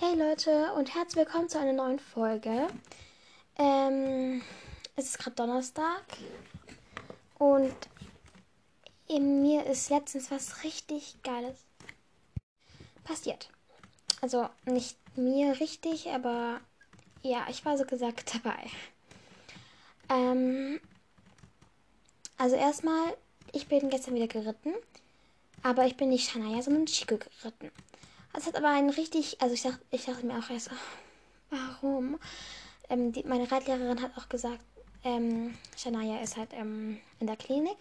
Hey 0.00 0.14
Leute 0.14 0.72
und 0.74 0.94
herzlich 0.94 1.26
willkommen 1.26 1.48
zu 1.48 1.58
einer 1.58 1.72
neuen 1.72 1.98
Folge. 1.98 2.68
Ähm, 3.58 4.42
es 4.94 5.06
ist 5.06 5.18
gerade 5.18 5.34
Donnerstag 5.34 6.04
und 7.36 7.74
in 9.08 9.42
mir 9.42 9.66
ist 9.66 9.90
letztens 9.90 10.30
was 10.30 10.62
richtig 10.62 11.16
Geiles 11.24 11.56
passiert. 13.02 13.50
Also 14.20 14.48
nicht 14.66 14.96
mir 15.16 15.58
richtig, 15.58 16.08
aber 16.10 16.60
ja, 17.22 17.48
ich 17.50 17.64
war 17.64 17.76
so 17.76 17.84
gesagt 17.84 18.32
dabei. 18.44 18.70
Ähm, 20.10 20.78
also 22.36 22.54
erstmal, 22.54 23.16
ich 23.50 23.66
bin 23.66 23.90
gestern 23.90 24.14
wieder 24.14 24.28
geritten, 24.28 24.74
aber 25.64 25.86
ich 25.86 25.96
bin 25.96 26.10
nicht 26.10 26.30
Shania, 26.30 26.62
sondern 26.62 26.86
Chico 26.86 27.18
geritten. 27.18 27.72
Es 28.34 28.46
hat 28.46 28.56
aber 28.56 28.70
einen 28.70 28.90
richtig, 28.90 29.40
also 29.40 29.54
ich, 29.54 29.62
dachte, 29.62 29.80
ich 29.90 30.04
dachte 30.04 30.26
mir 30.26 30.38
auch 30.38 30.50
erst, 30.50 30.70
warum? 31.50 32.18
Ähm, 32.88 33.12
die, 33.12 33.24
meine 33.24 33.50
Reitlehrerin 33.50 34.02
hat 34.02 34.16
auch 34.16 34.28
gesagt, 34.28 34.64
ähm, 35.04 35.56
Shania 35.76 36.20
ist 36.20 36.36
halt 36.36 36.50
ähm, 36.52 37.00
in 37.20 37.26
der 37.26 37.36
Klinik. 37.36 37.76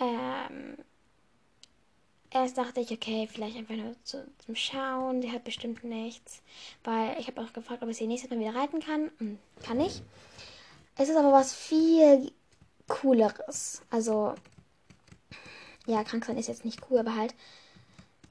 Ähm, 0.00 0.76
erst 2.30 2.56
dachte 2.58 2.80
ich, 2.80 2.90
okay, 2.90 3.28
vielleicht 3.30 3.56
einfach 3.56 3.74
nur 3.74 3.94
zu, 4.04 4.26
zum 4.44 4.54
Schauen, 4.56 5.22
sie 5.22 5.30
hat 5.30 5.44
bestimmt 5.44 5.84
nichts. 5.84 6.42
Weil 6.84 7.18
ich 7.18 7.26
habe 7.26 7.40
auch 7.40 7.52
gefragt, 7.52 7.82
ob 7.82 7.88
ich 7.88 7.96
sie 7.96 8.06
nächstes 8.06 8.30
Mal 8.30 8.40
wieder 8.40 8.54
reiten 8.54 8.80
kann. 8.80 9.10
Hm, 9.18 9.38
kann 9.62 9.80
ich. 9.80 10.02
Es 10.96 11.08
ist 11.08 11.16
aber 11.16 11.32
was 11.32 11.54
viel 11.54 12.32
cooleres. 12.88 13.82
Also, 13.90 14.34
ja, 15.86 16.04
krank 16.04 16.24
sein 16.24 16.38
ist 16.38 16.48
jetzt 16.48 16.64
nicht 16.64 16.80
cool, 16.90 16.98
aber 16.98 17.16
halt, 17.16 17.34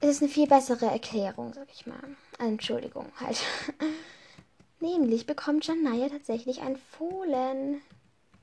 es 0.02 0.10
ist 0.10 0.22
eine 0.22 0.32
viel 0.32 0.48
bessere 0.48 0.86
Erklärung, 0.86 1.54
sag 1.54 1.68
ich 1.72 1.86
mal. 1.86 2.16
Entschuldigung, 2.38 3.08
halt. 3.20 3.42
Nämlich 4.80 5.26
bekommt 5.26 5.68
Janaya 5.68 6.08
tatsächlich 6.08 6.62
ein 6.62 6.78
Fohlen. 6.78 7.82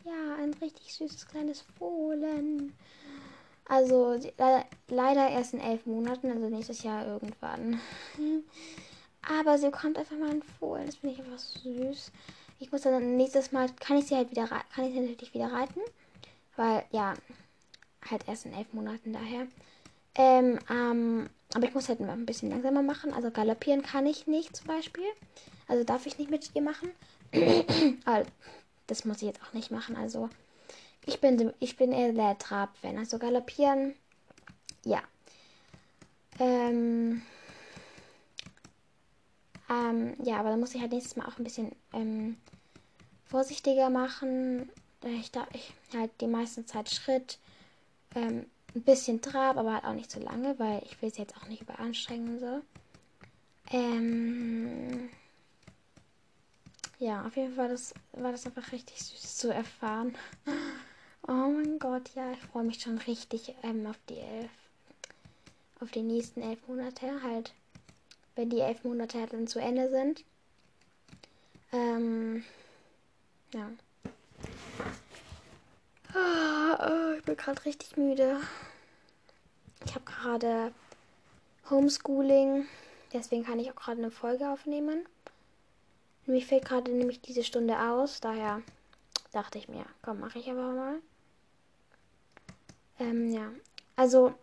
Ja, 0.05 0.37
ein 0.39 0.55
richtig 0.55 0.95
süßes 0.95 1.27
kleines 1.27 1.65
Fohlen. 1.79 2.75
Also 3.69 4.19
leider 4.89 5.29
erst 5.29 5.55
in 5.55 5.61
elf 5.61 5.87
Monaten, 5.87 6.31
also 6.31 6.49
nächstes 6.49 6.83
Jahr 6.83 7.07
irgendwann. 7.07 7.81
Aber 9.23 9.59
sie 9.59 9.67
bekommt 9.67 9.99
einfach 9.99 10.17
mal 10.17 10.31
ein 10.31 10.43
Fohlen. 10.43 10.87
Das 10.87 10.97
finde 10.97 11.15
ich 11.17 11.25
einfach 11.25 11.39
süß. 11.39 12.12
Ich 12.61 12.71
muss 12.71 12.83
dann 12.83 13.17
nächstes 13.17 13.51
Mal, 13.51 13.69
kann 13.81 13.97
ich 13.97 14.07
sie 14.07 14.15
halt 14.15 14.31
wieder, 14.31 14.47
kann 14.47 14.84
ich 14.84 14.93
sie 14.93 15.01
natürlich 15.01 15.34
wieder 15.34 15.53
reiten. 15.53 15.81
Weil, 16.55 16.84
ja, 16.91 17.15
halt 18.09 18.29
erst 18.29 18.47
in 18.47 18.55
elf 18.55 18.73
Monaten 18.73 19.12
daher. 19.12 19.47
Ähm, 20.15 20.59
ähm, 20.71 21.29
aber 21.57 21.69
ich 21.69 21.75
muss 21.75 21.89
halt 21.89 22.01
ein 22.03 22.27
bisschen 22.27 22.51
langsamer 22.51 22.83
machen. 22.83 23.15
Also 23.15 23.31
galoppieren 23.31 23.81
kann 23.81 24.05
ich 24.05 24.27
nicht 24.27 24.55
zum 24.55 24.67
Beispiel. 24.67 25.07
Also 25.67 25.85
darf 25.85 26.05
ich 26.05 26.19
nicht 26.19 26.31
mit 26.31 26.51
ihr 26.55 26.61
machen. 26.61 26.91
das 28.87 29.07
muss 29.07 29.17
ich 29.17 29.23
jetzt 29.23 29.43
auch 29.43 29.55
nicht 29.55 29.71
machen. 29.71 29.97
Also 29.97 30.29
ich 31.07 31.19
bin, 31.19 31.55
ich 31.59 31.79
bin 31.79 31.93
eher 31.93 32.12
der 32.12 32.37
Trab-Fan. 32.37 32.99
Also 32.99 33.19
galoppieren, 33.19 33.95
ja. 34.84 35.03
Ähm, 36.39 37.23
ähm, 39.71 40.15
ja, 40.23 40.37
aber 40.37 40.51
dann 40.51 40.61
muss 40.61 40.75
ich 40.75 40.83
halt 40.83 40.93
nächstes 40.93 41.17
Mal 41.17 41.27
auch 41.27 41.39
ein 41.39 41.45
bisschen 41.45 41.73
ähm, 41.95 42.37
vorsichtiger 43.25 43.89
machen. 43.89 44.69
Ich, 45.05 45.31
da, 45.31 45.47
ich 45.55 45.73
halt 45.97 46.11
die 46.21 46.27
meiste 46.27 46.67
Zeit 46.67 46.91
Schritt. 46.91 47.39
Ähm, 48.15 48.45
ein 48.77 48.83
bisschen 48.83 49.23
Trab, 49.23 49.57
aber 49.57 49.73
halt 49.73 49.85
auch 49.85 49.95
nicht 49.95 50.11
zu 50.11 50.21
so 50.21 50.27
lange, 50.27 50.59
weil 50.59 50.83
ich 50.85 51.01
will 51.01 51.09
es 51.09 51.17
jetzt 51.17 51.37
auch 51.37 51.47
nicht 51.49 51.63
überanstrengen 51.63 52.39
so. 52.39 52.61
Ähm, 53.71 55.09
ja, 56.99 57.25
auf 57.27 57.37
jeden 57.37 57.55
Fall 57.55 57.69
das, 57.69 57.95
war 58.13 58.33
das 58.33 58.47
einfach 58.47 58.71
richtig 58.73 59.03
süß 59.03 59.37
zu 59.37 59.53
erfahren. 59.53 60.15
Oh 61.28 61.50
mein 61.50 61.81
Gott, 61.81 62.15
ja, 62.15 62.31
ich 62.31 62.39
freue 62.39 62.62
mich 62.62 62.81
schon 62.81 62.99
richtig 62.99 63.53
ähm, 63.65 63.84
auf 63.89 63.99
die 64.09 64.19
elf, 64.19 64.50
auf 65.81 65.91
die 65.91 66.03
nächsten 66.03 66.41
elf 66.41 66.69
Monate 66.69 67.21
halt, 67.21 67.53
wenn 68.37 68.49
die 68.49 68.61
elf 68.61 68.84
Monate 68.84 69.19
halt 69.19 69.33
dann 69.33 69.49
zu 69.49 69.59
Ende 69.59 69.91
sind. 69.91 70.25
Ähm, 71.73 72.45
ja. 73.53 73.69
Oh, 76.15 77.15
ich 77.19 77.25
bin 77.25 77.37
gerade 77.37 77.65
richtig 77.65 77.97
müde. 77.97 78.39
Ich 79.84 79.94
habe 79.94 80.04
gerade 80.04 80.72
Homeschooling, 81.70 82.66
deswegen 83.12 83.44
kann 83.44 83.59
ich 83.59 83.70
auch 83.70 83.76
gerade 83.76 83.98
eine 83.98 84.10
Folge 84.10 84.48
aufnehmen. 84.48 85.06
Mir 86.26 86.42
fällt 86.42 86.64
gerade 86.64 86.91
nämlich 86.91 87.20
diese 87.20 87.44
Stunde 87.44 87.78
aus, 87.78 88.20
daher 88.20 88.62
dachte 89.32 89.59
ich 89.59 89.69
mir, 89.69 89.84
komm, 90.03 90.20
mache 90.20 90.38
ich 90.38 90.50
aber 90.50 90.72
mal. 90.72 90.94
Ähm, 92.98 93.32
ja. 93.32 93.50
Also, 93.94 94.34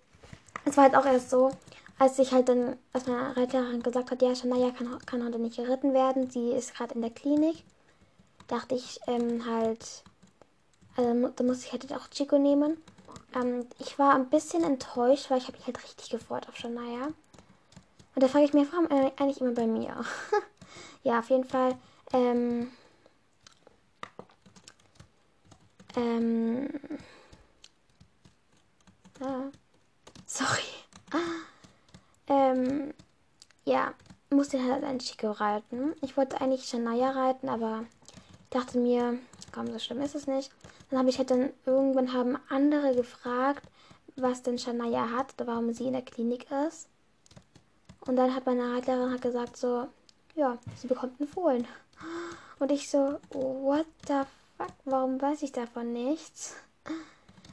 es 0.66 0.77
war 0.77 0.85
halt 0.85 0.95
auch 0.95 1.05
erst 1.05 1.29
so, 1.29 1.51
als 2.00 2.19
ich 2.19 2.31
halt 2.31 2.50
dann, 2.50 2.77
als 2.91 3.07
meine 3.07 3.35
Reiterin 3.35 3.83
gesagt 3.83 4.11
hat, 4.11 4.21
ja, 4.21 4.35
Shania 4.35 4.71
kann, 4.71 4.97
kann 5.05 5.25
heute 5.25 5.39
nicht 5.39 5.57
geritten 5.57 5.94
werden, 5.94 6.29
sie 6.29 6.51
ist 6.51 6.75
gerade 6.75 6.95
in 6.95 7.01
der 7.01 7.11
Klinik, 7.11 7.63
dachte 8.47 8.75
ich 8.75 9.00
ähm, 9.07 9.45
halt, 9.45 10.03
also 10.95 11.29
da 11.29 11.44
muss 11.44 11.65
ich 11.65 11.71
halt 11.71 11.91
auch 11.94 12.07
Chico 12.09 12.38
nehmen. 12.38 12.77
Ähm, 13.35 13.67
ich 13.79 13.97
war 13.99 14.16
ein 14.16 14.29
bisschen 14.29 14.63
enttäuscht, 14.63 15.29
weil 15.29 15.38
ich 15.39 15.47
habe 15.47 15.57
mich 15.57 15.67
halt 15.67 15.83
richtig 15.83 16.09
gefreut 16.09 16.47
auf 16.47 16.57
Shania. 16.57 17.07
Und 18.16 18.21
da 18.21 18.27
frage 18.27 18.45
ich 18.45 18.53
mich, 18.53 18.67
warum 18.71 18.85
äh, 18.91 19.11
eigentlich 19.17 19.41
immer 19.41 19.53
bei 19.53 19.67
mir? 19.67 20.03
ja, 21.03 21.19
auf 21.19 21.29
jeden 21.29 21.45
Fall. 21.45 21.75
Ähm, 22.13 22.71
ähm, 25.95 26.69
ah, 29.19 29.45
sorry. 30.25 30.61
Ähm, 32.27 32.94
ja, 33.65 33.94
musste 34.29 34.63
halt 34.63 34.83
ein 34.83 35.00
Chico 35.00 35.31
reiten. 35.31 35.94
Ich 36.01 36.15
wollte 36.17 36.39
eigentlich 36.39 36.65
Shania 36.65 37.11
reiten, 37.11 37.50
aber 37.50 37.85
dachte 38.53 38.78
mir, 38.78 39.18
komm, 39.52 39.68
so 39.72 39.80
schlimm 39.80 40.02
ist 40.02 40.16
es 40.16 40.28
nicht. 40.28 40.52
Dann 40.90 41.00
habe 41.00 41.09
ich 41.09 41.18
halt 41.18 41.31
dann, 41.31 41.52
irgendwann 41.66 42.14
haben 42.14 42.38
andere 42.50 42.96
gefragt, 42.96 43.64
was 44.16 44.44
denn 44.44 44.58
Shania 44.59 45.09
hat, 45.12 45.34
warum 45.44 45.74
sie 45.74 45.88
in 45.88 45.94
der 45.94 46.03
Klinik 46.03 46.46
ist. 46.68 46.88
Und 48.02 48.16
dann 48.16 48.36
hat 48.36 48.46
meine 48.46 48.74
Reitlehrerin 48.74 49.12
halt 49.12 49.22
gesagt 49.22 49.58
so, 49.58 49.88
ja, 50.36 50.58
sie 50.75 50.88
bekommt 50.88 51.19
einen 51.19 51.30
Fohlen. 51.30 51.68
Und 52.59 52.72
ich 52.72 52.90
so, 52.90 53.19
what 53.31 53.86
the 54.08 54.22
fuck, 54.58 54.74
warum 54.86 55.22
weiß 55.22 55.42
ich 55.42 55.52
davon 55.52 55.94
nichts? 55.94 56.56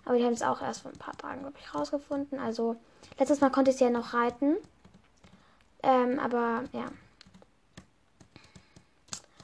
Aber 0.05 0.17
die 0.19 0.25
haben 0.25 0.33
es 0.33 0.43
auch 0.43 0.61
erst 0.61 0.83
vor 0.83 0.91
ein 0.91 0.99
paar 0.99 1.17
Tagen, 1.17 1.41
glaube 1.41 1.57
ich, 1.59 1.75
rausgefunden. 1.75 2.39
Also, 2.39 2.77
letztes 3.19 3.41
Mal 3.41 3.51
konnte 3.51 3.71
ich 3.71 3.77
sie 3.77 3.85
ja 3.85 3.91
noch 3.91 4.13
reiten. 4.13 4.57
Ähm, 5.83 6.19
aber 6.19 6.65
ja. 6.73 6.87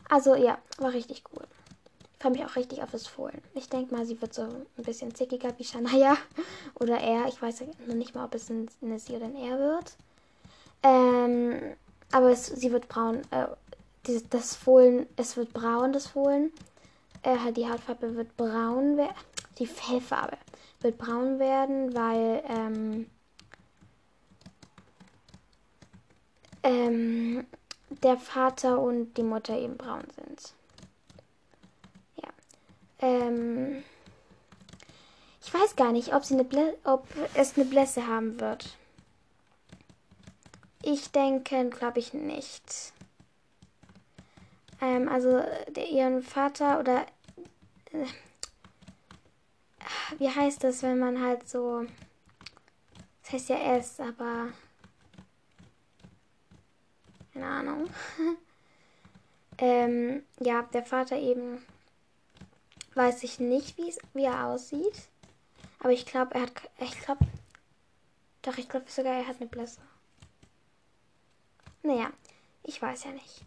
Also, 0.08 0.34
ja, 0.34 0.58
war 0.78 0.92
richtig 0.92 1.24
cool 1.32 1.46
freue 2.26 2.32
mich 2.32 2.44
auch 2.44 2.56
richtig 2.56 2.82
auf 2.82 2.90
das 2.90 3.06
Fohlen. 3.06 3.40
Ich 3.54 3.68
denke 3.68 3.94
mal, 3.94 4.04
sie 4.04 4.20
wird 4.20 4.34
so 4.34 4.42
ein 4.42 4.84
bisschen 4.84 5.14
zickiger 5.14 5.52
wie 5.58 5.64
Shania 5.64 6.16
oder 6.74 6.98
er. 6.98 7.26
Ich 7.28 7.40
weiß 7.40 7.62
noch 7.86 7.94
nicht 7.94 8.14
mal, 8.14 8.24
ob 8.24 8.34
es 8.34 8.50
eine 8.50 8.98
sie 8.98 9.14
oder 9.14 9.26
ein 9.26 9.36
er 9.36 9.58
wird. 9.58 9.96
Ähm, 10.82 11.76
aber 12.10 12.30
es, 12.30 12.46
sie 12.46 12.72
wird 12.72 12.88
braun. 12.88 13.22
Äh, 13.30 13.46
dieses, 14.06 14.28
das 14.28 14.56
Fohlen, 14.56 15.06
es 15.16 15.36
wird 15.36 15.52
braun, 15.52 15.92
das 15.92 16.08
Fohlen. 16.08 16.52
Äh, 17.22 17.38
halt 17.38 17.56
die 17.56 17.68
Hautfarbe 17.68 18.16
wird 18.16 18.36
braun 18.36 18.96
werden. 18.96 19.14
Die 19.58 19.66
Fellfarbe 19.66 20.36
wird 20.80 20.98
braun 20.98 21.38
werden, 21.38 21.94
weil 21.94 22.42
ähm, 22.48 23.06
ähm, 26.62 27.46
der 28.02 28.16
Vater 28.16 28.80
und 28.80 29.14
die 29.14 29.22
Mutter 29.22 29.56
eben 29.56 29.76
braun 29.76 30.04
sind. 30.16 30.54
Ähm, 32.98 33.84
ich 35.44 35.52
weiß 35.52 35.76
gar 35.76 35.92
nicht, 35.92 36.14
ob, 36.14 36.24
sie 36.24 36.34
eine 36.34 36.44
Blä 36.44 36.74
ob 36.84 37.06
es 37.34 37.56
eine 37.56 37.66
Blässe 37.66 38.06
haben 38.06 38.40
wird. 38.40 38.76
Ich 40.82 41.10
denke, 41.10 41.68
glaube 41.68 41.98
ich 41.98 42.14
nicht. 42.14 42.92
Ähm, 44.80 45.08
also 45.08 45.42
der, 45.68 45.88
ihren 45.88 46.22
Vater 46.22 46.80
oder 46.80 47.06
äh, 47.92 48.06
wie 50.18 50.30
heißt 50.30 50.64
das, 50.64 50.82
wenn 50.82 50.98
man 50.98 51.22
halt 51.22 51.48
so 51.48 51.84
das 53.22 53.32
heißt 53.32 53.48
ja 53.48 53.76
S, 53.76 54.00
aber 54.00 54.48
keine 57.36 57.46
Ahnung. 57.46 57.90
ähm, 59.58 60.22
ja, 60.40 60.62
der 60.62 60.84
Vater 60.84 61.18
eben 61.18 61.62
weiß 62.94 63.22
ich 63.24 63.40
nicht, 63.40 63.76
wie 63.76 64.24
er 64.24 64.46
aussieht. 64.46 65.08
Aber 65.80 65.92
ich 65.92 66.06
glaube, 66.06 66.34
er 66.34 66.42
hat. 66.42 66.52
Ich 66.78 66.98
glaube. 67.00 67.26
Doch, 68.42 68.56
ich 68.58 68.68
glaube 68.68 68.88
sogar, 68.88 69.12
er 69.12 69.26
hat 69.26 69.36
eine 69.40 69.48
Blässe. 69.48 69.80
Naja, 71.82 72.10
ich 72.62 72.80
weiß 72.80 73.04
ja 73.04 73.10
nicht. 73.10 73.42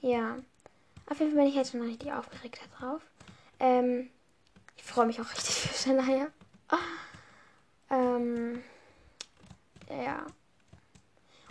Ja, 0.00 0.36
auf 1.06 1.18
jeden 1.18 1.32
Fall 1.32 1.42
bin 1.42 1.48
ich 1.48 1.56
jetzt 1.56 1.72
schon 1.72 1.82
richtig 1.82 2.12
aufgeregt 2.12 2.60
darauf. 2.78 3.02
Ähm, 3.58 4.08
ich 4.76 4.84
freue 4.84 5.06
mich 5.06 5.20
auch 5.20 5.30
richtig 5.30 5.54
für 5.56 5.74
Shania. 5.74 6.30
Ähm, 7.90 8.62
ja. 9.88 10.26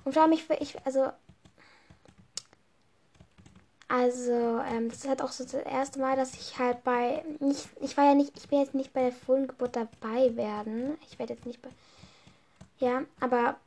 Und 0.03 0.13
vor 0.13 0.23
allem, 0.23 0.33
ich, 0.33 0.49
ich 0.49 0.85
also, 0.85 1.11
also, 3.87 4.59
ähm, 4.67 4.89
das 4.89 4.99
ist 4.99 5.07
halt 5.07 5.21
auch 5.21 5.31
so 5.31 5.43
das 5.43 5.53
erste 5.53 5.99
Mal, 5.99 6.15
dass 6.15 6.33
ich 6.33 6.57
halt 6.57 6.83
bei, 6.83 7.23
nicht, 7.39 7.69
ich 7.81 7.95
war 7.97 8.05
ja 8.05 8.15
nicht, 8.15 8.35
ich 8.37 8.47
bin 8.49 8.59
jetzt 8.59 8.73
nicht 8.73 8.93
bei 8.93 9.01
der 9.03 9.11
Fohlengeburt 9.11 9.75
dabei 9.75 10.35
werden. 10.35 10.97
Ich 11.09 11.19
werde 11.19 11.33
jetzt 11.33 11.45
nicht 11.45 11.61
bei, 11.61 11.69
ja, 12.79 13.03
aber 13.19 13.57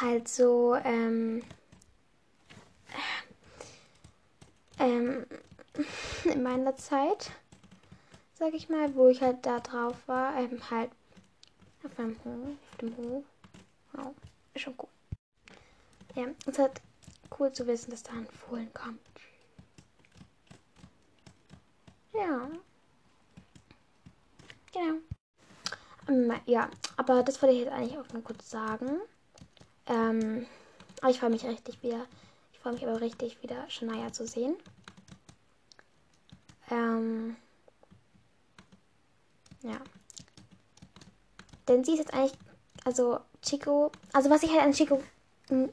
halt 0.00 0.28
so, 0.28 0.74
ähm, 0.74 1.42
ähm, 4.78 5.26
in 6.24 6.42
meiner 6.42 6.76
Zeit, 6.76 7.30
sag 8.38 8.52
ich 8.52 8.68
mal, 8.68 8.94
wo 8.94 9.08
ich 9.08 9.22
halt 9.22 9.44
da 9.46 9.60
drauf 9.60 9.96
war, 10.06 10.36
ähm, 10.36 10.60
halt 10.70 10.90
auf 11.84 11.96
meinem 11.96 12.16
Hof, 12.24 12.56
auf 12.70 12.76
dem 12.78 12.96
Hof. 12.96 13.24
Wow, 13.92 14.14
ist 14.54 14.62
schon 14.62 14.74
cool. 14.78 14.88
Ja, 16.14 16.26
es 16.40 16.46
ist 16.46 16.58
halt 16.58 16.82
cool 17.38 17.52
zu 17.52 17.66
wissen, 17.66 17.90
dass 17.90 18.02
da 18.02 18.12
ein 18.12 18.26
Fohlen 18.26 18.72
kommt. 18.74 19.00
Ja. 22.14 22.48
Genau. 24.72 24.98
Ähm, 26.08 26.32
ja, 26.46 26.70
aber 26.96 27.22
das 27.22 27.40
wollte 27.40 27.54
ich 27.54 27.62
jetzt 27.62 27.72
eigentlich 27.72 27.98
auch 27.98 28.12
nur 28.12 28.22
kurz 28.22 28.50
sagen. 28.50 29.00
Ähm, 29.86 30.46
aber 31.00 31.10
ich 31.10 31.20
freue 31.20 31.30
mich 31.30 31.44
richtig 31.44 31.82
wieder. 31.82 32.06
Ich 32.52 32.58
freue 32.58 32.74
mich 32.74 32.86
aber 32.86 33.00
richtig 33.00 33.42
wieder 33.42 33.68
Shania 33.70 34.12
zu 34.12 34.26
sehen. 34.26 34.56
Ähm, 36.70 37.36
ja. 39.62 39.80
Denn 41.68 41.84
sie 41.84 41.92
ist 41.92 41.98
jetzt 41.98 42.14
eigentlich, 42.14 42.38
also 42.84 43.18
Chico, 43.42 43.90
also 44.12 44.30
was 44.30 44.42
ich 44.42 44.50
halt 44.50 44.62
an 44.62 44.72
Chico. 44.72 45.02
Hm, 45.48 45.70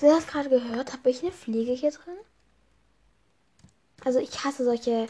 Habt 0.00 0.02
ihr 0.02 0.16
das 0.16 0.26
gerade 0.26 0.48
gehört? 0.48 0.92
Habe 0.94 1.10
ich 1.10 1.22
eine 1.22 1.30
Fliege 1.30 1.72
hier 1.72 1.90
drin? 1.90 2.16
Also 4.02 4.18
ich 4.18 4.42
hasse 4.42 4.64
solche. 4.64 5.06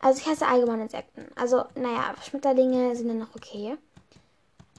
Also 0.00 0.20
ich 0.20 0.26
hasse 0.26 0.48
allgemein 0.48 0.80
Insekten. 0.80 1.26
Also, 1.36 1.64
naja, 1.76 2.12
Schmetterlinge 2.28 2.96
sind 2.96 3.06
dann 3.06 3.20
noch 3.20 3.36
okay. 3.36 3.76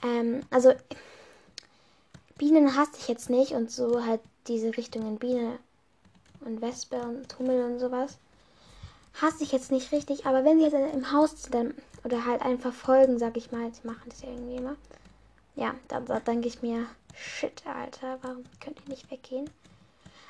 Ähm, 0.03 0.41
also 0.49 0.73
Bienen 2.37 2.75
hasse 2.75 2.97
ich 2.97 3.07
jetzt 3.07 3.29
nicht 3.29 3.53
und 3.53 3.71
so 3.71 4.05
halt 4.05 4.19
diese 4.47 4.75
Richtungen 4.75 5.17
Biene 5.17 5.59
und 6.45 6.61
Wespe 6.61 7.01
und 7.01 7.37
Hummel 7.39 7.63
und 7.63 7.79
sowas. 7.79 8.17
Hasse 9.21 9.43
ich 9.43 9.51
jetzt 9.51 9.71
nicht 9.71 9.91
richtig, 9.91 10.25
aber 10.25 10.43
wenn 10.43 10.57
sie 10.57 10.65
jetzt 10.65 10.73
im 10.73 11.11
Haus 11.11 11.43
sind 11.43 11.75
oder 12.03 12.25
halt 12.25 12.41
einfach 12.41 12.73
folgen, 12.73 13.19
sag 13.19 13.37
ich 13.37 13.51
mal, 13.51 13.71
sie 13.73 13.87
machen 13.87 14.09
das 14.09 14.21
ja 14.21 14.29
irgendwie 14.29 14.55
immer. 14.55 14.75
Ja, 15.55 15.75
dann, 15.87 16.05
dann 16.05 16.23
denke 16.23 16.47
ich 16.47 16.61
mir, 16.61 16.87
shit, 17.15 17.63
Alter, 17.67 18.17
warum 18.21 18.43
könnt 18.59 18.79
ihr 18.81 18.89
nicht 18.89 19.11
weggehen? 19.11 19.49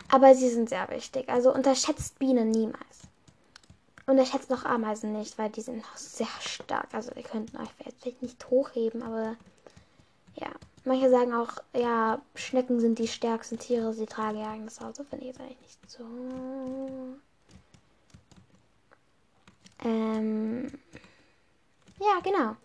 Aber 0.10 0.36
sie 0.36 0.50
sind 0.50 0.70
sehr 0.70 0.90
wichtig. 0.90 1.30
Also 1.30 1.54
unterschätzt 1.54 2.20
Bienen 2.20 2.50
niemals. 2.52 3.08
Unterschätzt 4.06 4.50
noch 4.50 4.66
Ameisen 4.66 5.14
nicht, 5.14 5.38
weil 5.38 5.50
die 5.50 5.62
sind 5.62 5.78
noch 5.78 5.96
sehr 5.96 6.28
stark. 6.42 6.94
Also 6.94 7.12
ihr 7.16 7.24
könnten 7.24 7.58
euch 7.58 7.70
vielleicht 7.78 8.22
nicht 8.22 8.50
hochheben, 8.50 9.02
aber 9.02 9.38
ja. 10.36 10.50
Manche 10.86 11.10
sagen 11.10 11.34
auch, 11.34 11.58
ja, 11.74 12.22
Schnecken 12.36 12.80
sind 12.80 13.00
die 13.00 13.08
stärksten 13.08 13.58
Tiere, 13.58 13.94
sie 13.94 14.06
tragen 14.06 14.40
ihr 14.40 14.48
eigenes 14.48 14.82
Auto. 14.82 15.04
Finde 15.04 15.26
ich 15.26 15.32
jetzt 15.32 15.40
eigentlich 15.40 15.60
nicht 15.60 15.92
so. 15.92 16.04
Ähm, 19.84 20.72
ja, 22.00 22.20
genau. 22.22 22.56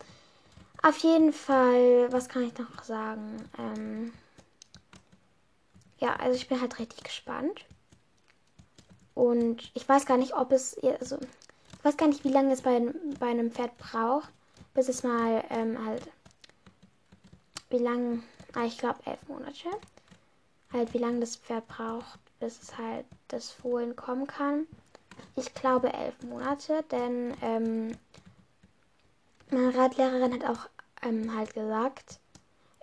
Auf 0.81 0.97
jeden 0.99 1.33
Fall, 1.33 2.11
was 2.11 2.29
kann 2.29 2.43
ich 2.43 2.57
noch 2.57 2.83
sagen? 2.83 3.49
Ähm, 3.57 4.13
ja, 5.99 6.15
also 6.15 6.35
ich 6.35 6.47
bin 6.47 6.59
halt 6.59 6.79
richtig 6.79 7.03
gespannt. 7.03 7.65
Und 9.13 9.71
ich 9.73 9.87
weiß 9.87 10.05
gar 10.05 10.17
nicht, 10.17 10.33
ob 10.33 10.51
es, 10.51 10.77
also, 10.99 11.17
ich 11.17 11.85
weiß 11.85 11.97
gar 11.97 12.07
nicht, 12.07 12.23
wie 12.23 12.31
lange 12.31 12.53
es 12.53 12.61
bei, 12.61 12.81
bei 13.19 13.27
einem 13.27 13.51
Pferd 13.51 13.77
braucht, 13.77 14.29
bis 14.73 14.87
es 14.87 15.03
mal 15.03 15.43
ähm, 15.49 15.85
halt 15.85 16.03
wie 17.69 17.77
lange, 17.77 18.23
ah, 18.53 18.65
ich 18.65 18.77
glaube 18.77 18.99
elf 19.05 19.27
Monate, 19.27 19.69
halt 20.71 20.93
wie 20.93 20.99
lange 20.99 21.19
das 21.19 21.35
Pferd 21.35 21.67
braucht, 21.67 22.19
bis 22.39 22.61
es 22.61 22.77
halt 22.77 23.05
das 23.27 23.51
Fohlen 23.51 23.95
kommen 23.95 24.27
kann. 24.27 24.67
Ich 25.35 25.53
glaube 25.53 25.93
elf 25.93 26.21
Monate, 26.23 26.83
denn 26.91 27.35
ähm, 27.41 27.97
meine 29.51 29.75
Radlehrerin 29.75 30.33
hat 30.33 30.49
auch 30.49 30.69
ähm, 31.01 31.35
halt 31.35 31.53
gesagt, 31.53 32.19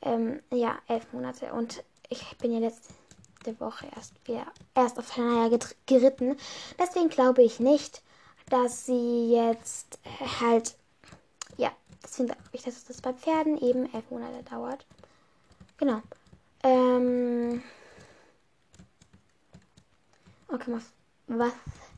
ähm, 0.03 0.41
ja, 0.51 0.79
elf 0.89 1.13
Monate. 1.13 1.53
Und 1.53 1.83
ich 2.09 2.37
bin 2.39 2.53
ja 2.53 2.59
letzte 2.59 2.93
Woche 3.61 3.87
erst 3.95 4.15
wieder 4.27 4.47
erst 4.75 4.99
auf 4.99 5.17
Hanaya 5.17 5.57
geritten. 5.87 6.37
Deswegen 6.79 7.09
glaube 7.09 7.43
ich 7.43 7.61
nicht, 7.61 8.03
dass 8.51 8.87
sie 8.87 9.33
jetzt 9.33 9.99
äh, 10.05 10.27
halt 10.41 10.77
Deswegen 12.03 12.29
sage 12.29 12.41
ich, 12.53 12.63
dass 12.63 12.85
das 12.85 13.01
bei 13.01 13.13
Pferden 13.13 13.59
eben 13.59 13.93
elf 13.93 14.11
Monate 14.11 14.43
dauert. 14.45 14.85
Genau. 15.79 16.03
Ähm 16.63 17.63
okay, 20.49 20.73
was, 20.73 20.93
was 21.27 21.53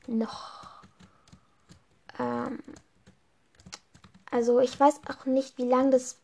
noch? 0.07 0.83
Ähm 2.19 2.63
also 4.31 4.61
ich 4.61 4.79
weiß 4.79 5.01
auch 5.09 5.27
nicht, 5.27 5.59
wie 5.59 5.69
lange 5.69 5.91
das 5.91 6.19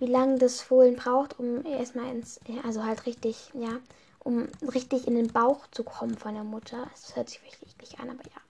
wie 0.00 0.06
lange 0.06 0.38
das 0.38 0.62
Fohlen 0.62 0.96
braucht, 0.96 1.38
um 1.38 1.64
erstmal 1.64 2.10
ins, 2.10 2.40
also 2.64 2.84
halt 2.84 3.04
richtig, 3.06 3.50
ja, 3.52 3.78
um 4.18 4.48
richtig 4.72 5.06
in 5.06 5.14
den 5.14 5.28
Bauch 5.32 5.66
zu 5.70 5.84
kommen 5.84 6.16
von 6.16 6.34
der 6.34 6.42
Mutter. 6.44 6.88
Das 6.90 7.14
hört 7.14 7.28
sich 7.28 7.40
richtig 7.42 8.00
an, 8.00 8.10
aber 8.10 8.24
ja. 8.24 8.40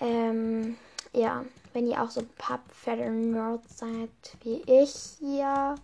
Ähm, 0.00 0.76
ja, 1.16 1.44
wenn 1.72 1.86
ihr 1.86 2.02
auch 2.02 2.10
so 2.10 2.22
Pferde-Nerds 2.68 3.78
seid 3.78 4.10
wie 4.42 4.62
ich 4.66 4.94
hier, 5.18 5.74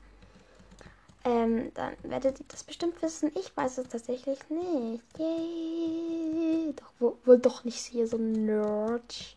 ähm, 1.24 1.72
dann 1.74 1.94
werdet 2.02 2.40
ihr 2.40 2.46
das 2.48 2.64
bestimmt 2.64 3.00
wissen. 3.00 3.32
Ich 3.34 3.56
weiß 3.56 3.78
es 3.78 3.88
tatsächlich 3.88 4.38
nicht. 4.50 5.04
Yay. 5.18 6.74
Doch, 6.76 6.92
wohl, 6.98 7.16
wohl 7.24 7.38
doch 7.38 7.64
nicht 7.64 7.78
hier 7.78 8.06
so 8.06 8.16
ein 8.16 8.44
Nerd. 8.44 9.36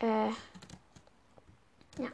Äh, 0.00 0.28
ja. 1.98 2.08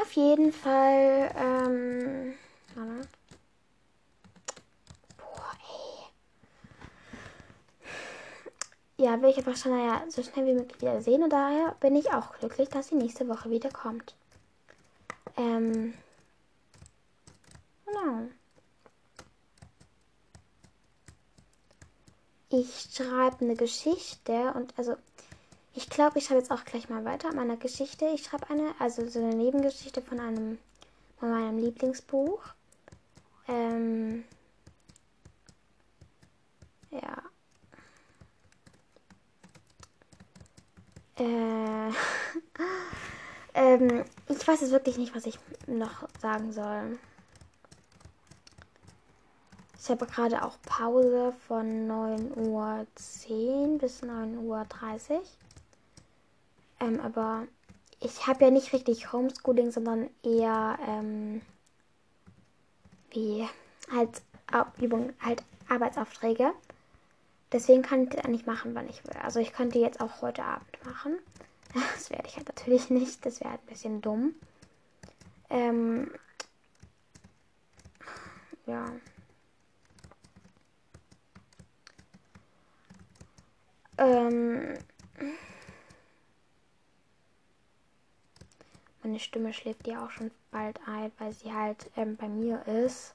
Auf 0.00 0.12
jeden 0.12 0.52
Fall, 0.52 1.34
ähm, 1.36 2.34
warte. 2.74 3.17
Ja, 8.98 9.22
will 9.22 9.30
ich 9.30 9.38
einfach 9.38 9.56
schon 9.56 9.72
naja, 9.72 10.02
so 10.08 10.22
schnell 10.22 10.46
wie 10.46 10.54
möglich 10.54 10.80
wieder 10.80 11.00
sehen. 11.00 11.22
Und 11.22 11.30
daher 11.30 11.76
bin 11.80 11.96
ich 11.96 12.12
auch 12.12 12.32
glücklich, 12.38 12.68
dass 12.68 12.88
sie 12.88 12.96
nächste 12.96 13.28
Woche 13.28 13.50
wieder 13.50 13.70
kommt. 13.70 14.14
Ähm. 15.36 15.94
Genau. 17.86 18.28
Ich 22.50 22.88
schreibe 22.92 23.44
eine 23.44 23.56
Geschichte 23.56 24.52
und 24.54 24.76
also 24.78 24.96
ich 25.74 25.88
glaube, 25.90 26.18
ich 26.18 26.24
schreibe 26.24 26.40
jetzt 26.40 26.50
auch 26.50 26.64
gleich 26.64 26.88
mal 26.88 27.04
weiter 27.04 27.28
an 27.28 27.36
meiner 27.36 27.56
Geschichte. 27.56 28.06
Ich 28.06 28.24
schreibe 28.24 28.50
eine, 28.50 28.74
also 28.78 29.06
so 29.08 29.20
eine 29.20 29.34
Nebengeschichte 29.34 30.02
von 30.02 30.18
einem 30.18 30.58
von 31.18 31.30
meinem 31.30 31.58
Lieblingsbuch. 31.58 32.40
Ähm, 33.48 34.24
Äh, 41.18 41.90
ähm, 43.54 44.04
ich 44.28 44.46
weiß 44.46 44.60
jetzt 44.60 44.70
wirklich 44.70 44.98
nicht, 44.98 45.14
was 45.14 45.26
ich 45.26 45.38
noch 45.66 46.08
sagen 46.20 46.52
soll. 46.52 46.98
Ich 49.80 49.88
habe 49.90 50.06
gerade 50.06 50.44
auch 50.44 50.56
Pause 50.66 51.32
von 51.46 51.88
9.10 51.88 52.36
Uhr 52.36 53.78
bis 53.78 54.02
9.30 54.02 54.38
Uhr. 54.42 55.22
Ähm, 56.80 57.00
aber 57.00 57.46
ich 58.00 58.26
habe 58.26 58.44
ja 58.44 58.50
nicht 58.50 58.72
richtig 58.72 59.12
Homeschooling, 59.12 59.70
sondern 59.70 60.10
eher 60.22 60.78
ähm, 60.86 61.42
wie 63.10 63.48
halt 63.90 64.22
Übung, 64.80 65.12
halt 65.20 65.42
Arbeitsaufträge. 65.68 66.52
Deswegen 67.52 67.82
kann 67.82 68.04
ich 68.04 68.10
das 68.10 68.24
eigentlich 68.24 68.46
machen, 68.46 68.74
wann 68.74 68.88
ich 68.88 69.04
will. 69.04 69.16
Also 69.22 69.40
ich 69.40 69.52
könnte 69.52 69.78
jetzt 69.78 70.00
auch 70.00 70.22
heute 70.22 70.44
Abend 70.44 70.84
machen. 70.84 71.18
Das 71.94 72.10
werde 72.10 72.26
ich 72.26 72.36
halt 72.36 72.48
natürlich 72.48 72.88
nicht. 72.90 73.24
Das 73.26 73.40
wäre 73.40 73.50
halt 73.50 73.62
ein 73.62 73.66
bisschen 73.66 74.00
dumm. 74.00 74.34
Ähm, 75.50 76.10
ja. 78.66 78.92
Ähm, 83.98 84.78
meine 89.02 89.18
Stimme 89.18 89.52
schläft 89.52 89.86
ja 89.88 90.04
auch 90.04 90.10
schon 90.10 90.30
bald 90.50 90.78
ein, 90.86 91.10
weil 91.18 91.32
sie 91.32 91.52
halt 91.52 91.90
ähm, 91.96 92.16
bei 92.16 92.28
mir 92.28 92.64
ist. 92.66 93.14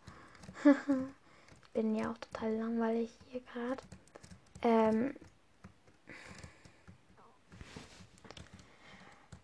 ich 0.65 1.69
bin 1.73 1.95
ja 1.95 2.11
auch 2.11 2.17
total 2.17 2.53
langweilig 2.55 3.11
hier 3.29 3.41
gerade. 3.41 3.83
Ähm, 4.63 5.13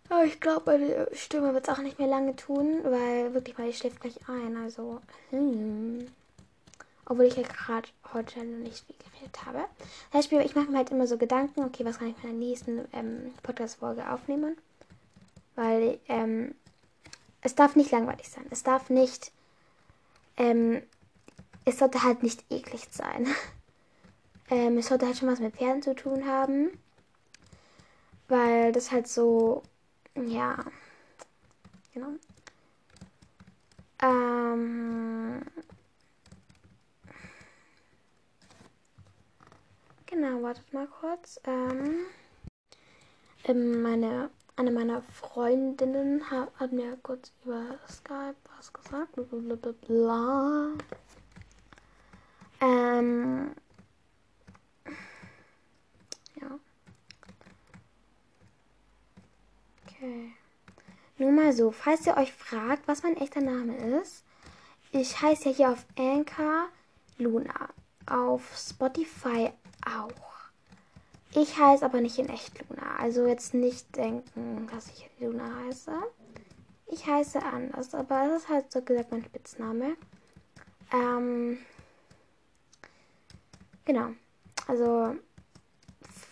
aber 0.09 0.25
ich 0.25 0.39
glaube, 0.39 0.71
meine 0.71 1.07
Stimme 1.13 1.53
wird 1.53 1.67
es 1.67 1.73
auch 1.73 1.81
nicht 1.81 1.99
mehr 1.99 2.07
lange 2.07 2.35
tun, 2.35 2.79
weil 2.83 3.33
wirklich, 3.33 3.57
weil 3.59 3.69
ich 3.69 3.77
schläft 3.77 4.01
gleich 4.01 4.17
ein. 4.27 4.57
Also, 4.57 5.01
hm. 5.29 6.07
Obwohl 7.05 7.25
ich 7.25 7.35
ja 7.35 7.43
gerade 7.43 7.89
heute 8.13 8.43
noch 8.43 8.59
nicht 8.59 8.85
viel 8.85 8.95
geredet 8.97 9.45
habe. 9.45 9.65
Das 10.11 10.31
ich 10.31 10.55
mache 10.55 10.69
mir 10.69 10.77
halt 10.77 10.91
immer 10.91 11.07
so 11.07 11.17
Gedanken, 11.17 11.63
okay, 11.63 11.83
was 11.85 11.99
kann 11.99 12.09
ich 12.09 12.15
in 12.23 12.29
der 12.29 12.47
nächsten 12.47 12.87
ähm, 12.93 13.33
Podcast-Folge 13.43 14.09
aufnehmen? 14.09 14.57
Weil 15.55 15.99
ähm, 16.07 16.55
es 17.41 17.55
darf 17.55 17.75
nicht 17.75 17.91
langweilig 17.91 18.29
sein. 18.29 18.45
Es 18.49 18.63
darf 18.63 18.89
nicht. 18.89 19.31
Ähm, 20.37 20.81
es 21.65 21.79
sollte 21.79 22.03
halt 22.03 22.23
nicht 22.23 22.43
eklig 22.49 22.87
sein. 22.91 23.27
ähm, 24.49 24.77
es 24.77 24.87
sollte 24.87 25.05
halt 25.05 25.17
schon 25.17 25.29
was 25.29 25.39
mit 25.39 25.55
Pferden 25.55 25.81
zu 25.81 25.95
tun 25.95 26.25
haben. 26.27 26.71
Weil 28.27 28.71
das 28.71 28.91
halt 28.91 29.07
so. 29.07 29.63
Ja. 30.15 30.63
Genau. 31.93 32.13
Ähm. 34.01 35.41
Genau, 40.05 40.41
wartet 40.41 40.73
mal 40.73 40.87
kurz. 40.87 41.39
Ähm, 41.45 41.99
ähm, 43.45 43.81
meine, 43.81 44.29
eine 44.55 44.71
meiner 44.71 45.01
Freundinnen 45.03 46.29
hat, 46.29 46.49
hat, 46.59 46.71
mir 46.71 46.97
kurz 47.03 47.31
über 47.43 47.77
Skype 47.87 48.35
was 48.57 48.73
gesagt. 48.73 49.13
Blablabla. 49.15 50.73
Ähm, 52.61 53.51
Okay. 59.99 60.31
Nur 61.17 61.31
mal 61.31 61.51
so, 61.51 61.71
falls 61.71 62.07
ihr 62.07 62.15
euch 62.15 62.31
fragt, 62.31 62.87
was 62.87 63.03
mein 63.03 63.17
echter 63.17 63.41
Name 63.41 63.75
ist. 63.99 64.23
Ich 64.91 65.21
heiße 65.21 65.49
ja 65.49 65.55
hier 65.55 65.71
auf 65.71 65.85
Anchor 65.97 66.69
Luna. 67.17 67.69
Auf 68.05 68.57
Spotify 68.57 69.51
auch. 69.85 70.29
Ich 71.33 71.59
heiße 71.59 71.83
aber 71.83 71.99
nicht 71.99 72.17
in 72.17 72.29
echt 72.29 72.57
Luna. 72.69 72.95
Also 72.97 73.27
jetzt 73.27 73.53
nicht 73.53 73.93
denken, 73.97 74.67
dass 74.71 74.87
ich 74.87 75.09
Luna 75.19 75.65
heiße. 75.65 75.91
Ich 76.87 77.05
heiße 77.05 77.43
anders, 77.43 77.93
aber 77.93 78.29
das 78.29 78.43
ist 78.43 78.49
halt 78.49 78.71
so 78.71 78.81
gesagt 78.81 79.11
mein 79.11 79.25
Spitzname. 79.25 79.97
Ähm, 80.93 81.59
genau. 83.83 84.11
Also, 84.67 85.15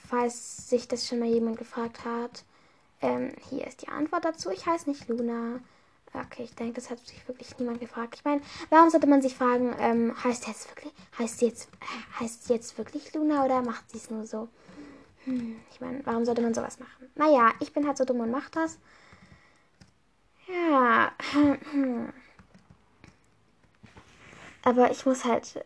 falls 0.07 0.69
sich 0.69 0.87
das 0.87 1.05
schon 1.05 1.19
mal 1.19 1.27
jemand 1.27 1.57
gefragt 1.57 2.05
hat, 2.05 2.45
ähm, 3.01 3.31
hier 3.49 3.67
ist 3.67 3.81
die 3.81 3.89
Antwort 3.89 4.25
dazu. 4.25 4.49
Ich 4.49 4.65
heiße 4.65 4.89
nicht 4.89 5.07
Luna. 5.07 5.59
Okay, 6.13 6.43
ich 6.43 6.55
denke, 6.55 6.73
das 6.73 6.89
hat 6.89 6.99
sich 7.05 7.27
wirklich 7.27 7.57
niemand 7.59 7.79
gefragt. 7.79 8.15
Ich 8.15 8.25
meine, 8.25 8.41
warum 8.69 8.89
sollte 8.89 9.07
man 9.07 9.21
sich 9.21 9.35
fragen, 9.35 9.75
ähm, 9.79 10.15
heißt 10.23 10.47
jetzt 10.47 10.69
wirklich, 10.69 10.93
heißt 11.19 11.41
jetzt, 11.41 11.69
heißt 12.19 12.49
jetzt 12.49 12.77
wirklich 12.77 13.13
Luna 13.13 13.45
oder 13.45 13.61
macht 13.61 13.89
sie 13.91 13.97
es 13.97 14.09
nur 14.09 14.25
so? 14.25 14.47
Hm, 15.25 15.59
ich 15.71 15.81
meine, 15.81 16.05
warum 16.05 16.25
sollte 16.25 16.41
man 16.41 16.53
sowas 16.53 16.79
machen? 16.79 17.11
Naja, 17.15 17.51
ich 17.59 17.73
bin 17.73 17.85
halt 17.85 17.97
so 17.97 18.05
dumm 18.05 18.21
und 18.21 18.31
mach 18.31 18.49
das. 18.49 18.79
Ja. 20.47 21.11
Aber 24.63 24.91
ich 24.91 25.05
muss 25.05 25.23
halt, 25.25 25.65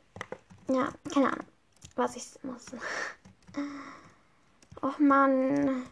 ja, 0.68 0.90
keine 1.14 1.28
Ahnung, 1.28 1.46
was 1.96 2.16
ich 2.16 2.28
muss. 2.44 2.66
Och 4.82 5.00
Mann. 5.00 5.86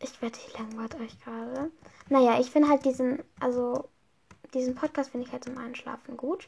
Ich 0.00 0.20
werde 0.20 0.38
hier 0.38 0.60
langweilt 0.60 0.94
euch 1.00 1.18
gerade. 1.20 1.70
Naja, 2.08 2.38
ich 2.38 2.50
finde 2.50 2.68
halt 2.68 2.84
diesen, 2.84 3.22
also 3.40 3.88
diesen 4.54 4.74
Podcast 4.74 5.10
finde 5.10 5.26
ich 5.26 5.32
halt 5.32 5.44
zum 5.44 5.58
Einschlafen 5.58 6.16
gut. 6.16 6.46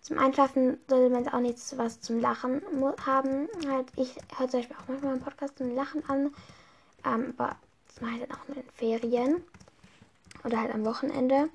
Zum 0.00 0.18
Einschlafen 0.18 0.78
sollte 0.88 1.12
man 1.12 1.28
auch 1.28 1.40
nichts 1.40 1.76
was 1.76 2.00
zum 2.00 2.20
Lachen 2.20 2.62
haben. 3.04 3.48
Halt, 3.66 3.88
ich 3.96 4.16
höre 4.36 4.48
zum 4.48 4.60
Beispiel 4.60 4.76
auch 4.76 4.88
manchmal 4.88 5.12
einen 5.12 5.22
Podcast 5.22 5.58
zum 5.58 5.74
Lachen 5.74 6.08
an. 6.08 6.34
Ähm, 7.04 7.34
aber 7.36 7.56
das 7.88 8.00
mache 8.00 8.14
ich 8.14 8.20
dann 8.20 8.32
auch 8.32 8.48
nur 8.48 8.56
in 8.56 8.70
Ferien. 8.74 9.44
Oder 10.44 10.60
halt 10.60 10.72
am 10.72 10.84
Wochenende. 10.84 11.50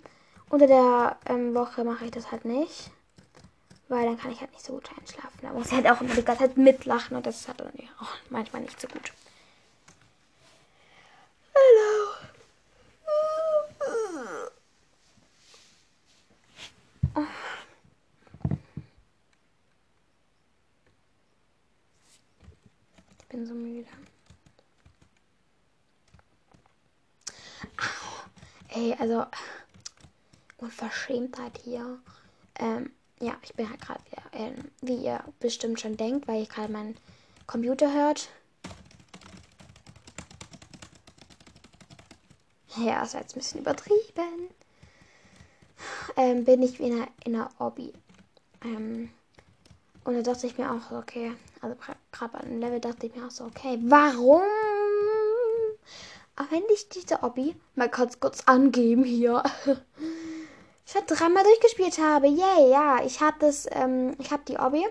Unter 0.50 0.68
der 0.68 1.18
ähm, 1.26 1.56
Woche 1.56 1.84
mache 1.84 2.06
ich 2.06 2.12
das 2.12 2.32
halt 2.32 2.46
nicht. 2.46 2.92
Weil 3.88 4.06
dann 4.06 4.18
kann 4.18 4.32
ich 4.32 4.42
halt 4.42 4.52
nicht 4.52 4.66
so 4.66 4.74
gut 4.74 4.90
einschlafen. 5.00 5.40
Da 5.42 5.52
muss 5.54 5.68
ich 5.68 5.74
halt 5.74 5.90
auch 5.90 6.02
immer 6.02 6.14
die 6.14 6.24
ganze 6.24 6.44
Zeit 6.44 6.58
mitlachen 6.58 7.16
und 7.16 7.26
das 7.26 7.42
ist 7.42 7.48
halt 7.48 7.62
dann 7.62 7.72
auch 8.00 8.12
manchmal 8.30 8.62
nicht 8.62 8.80
so 8.80 8.88
gut. 8.88 9.12
Hello. 11.56 12.14
Ich 23.20 23.28
bin 23.30 23.46
so 23.46 23.54
müde. 23.54 23.88
Ey, 28.70 28.96
also 28.98 29.26
Unverschämtheit 30.58 31.60
hier. 31.64 32.00
Ähm, 32.56 32.92
ja, 33.20 33.38
ich 33.44 33.54
bin 33.54 33.70
halt 33.70 33.82
gerade 33.82 34.02
wieder, 34.06 34.24
äh, 34.32 34.54
wie 34.82 35.06
ihr 35.06 35.24
bestimmt 35.40 35.80
schon 35.80 35.98
denkt, 35.98 36.28
weil 36.28 36.42
ihr 36.42 36.48
gerade 36.48 36.72
meinen 36.72 36.98
Computer 37.46 37.94
hört. 37.94 38.30
Ja, 42.78 43.02
war 43.14 43.22
jetzt 43.22 43.36
ein 43.36 43.40
bisschen 43.40 43.62
übertrieben. 43.62 44.50
Ähm, 46.16 46.46
bin 46.46 46.62
ich 46.62 46.80
einer, 46.94 47.08
in 47.26 47.36
einer 47.36 47.50
Obby. 47.60 47.94
Ähm, 48.64 49.10
und 50.06 50.16
da 50.16 50.22
dachte 50.22 50.48
ich 50.48 50.58
mir 50.58 50.72
auch 50.72 50.82
so, 50.90 50.98
okay, 50.98 51.32
also 51.62 51.76
gerade 52.12 52.32
bei 52.32 52.40
einem 52.40 52.60
Level 52.60 52.80
dachte 52.80 53.08
ich 53.08 53.16
mir 53.16 53.26
auch 53.26 53.32
so, 53.32 53.46
okay, 53.46 53.80
warum? 53.84 54.42
Aber 56.36 56.52
wenn 56.52 56.64
ich 56.74 56.90
diese 56.90 57.22
Obby 57.24 57.56
mal 57.76 57.90
kurz 57.90 58.20
kurz 58.20 58.42
angeben 58.46 59.04
hier. 59.04 59.44
schon 60.86 61.06
dreimal 61.08 61.44
durchgespielt 61.44 61.98
habe. 61.98 62.28
Yay, 62.28 62.70
ja, 62.70 63.04
ich 63.04 63.22
habe 63.22 63.38
das, 63.40 63.68
ähm, 63.72 64.16
ich 64.20 64.32
habe 64.32 64.44
die 64.48 64.58
Obby 64.58 64.86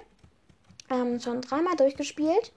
ähm, 0.90 1.20
schon 1.20 1.40
dreimal 1.40 1.76
durchgespielt. 1.76 2.52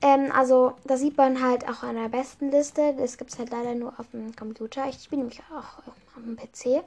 Ähm, 0.00 0.30
also, 0.32 0.74
da 0.84 0.96
sieht 0.96 1.16
man 1.16 1.42
halt 1.42 1.68
auch 1.68 1.82
an 1.82 1.96
der 1.96 2.08
besten 2.08 2.50
Liste. 2.50 2.94
Das 2.96 3.18
gibt 3.18 3.32
es 3.32 3.38
halt 3.38 3.50
leider 3.50 3.74
nur 3.74 3.98
auf 3.98 4.10
dem 4.10 4.34
Computer. 4.36 4.88
Ich 4.88 5.02
spiele 5.02 5.22
nämlich 5.22 5.40
auch 5.50 5.78
auf 5.86 5.94
dem 6.16 6.36
PC. 6.36 6.84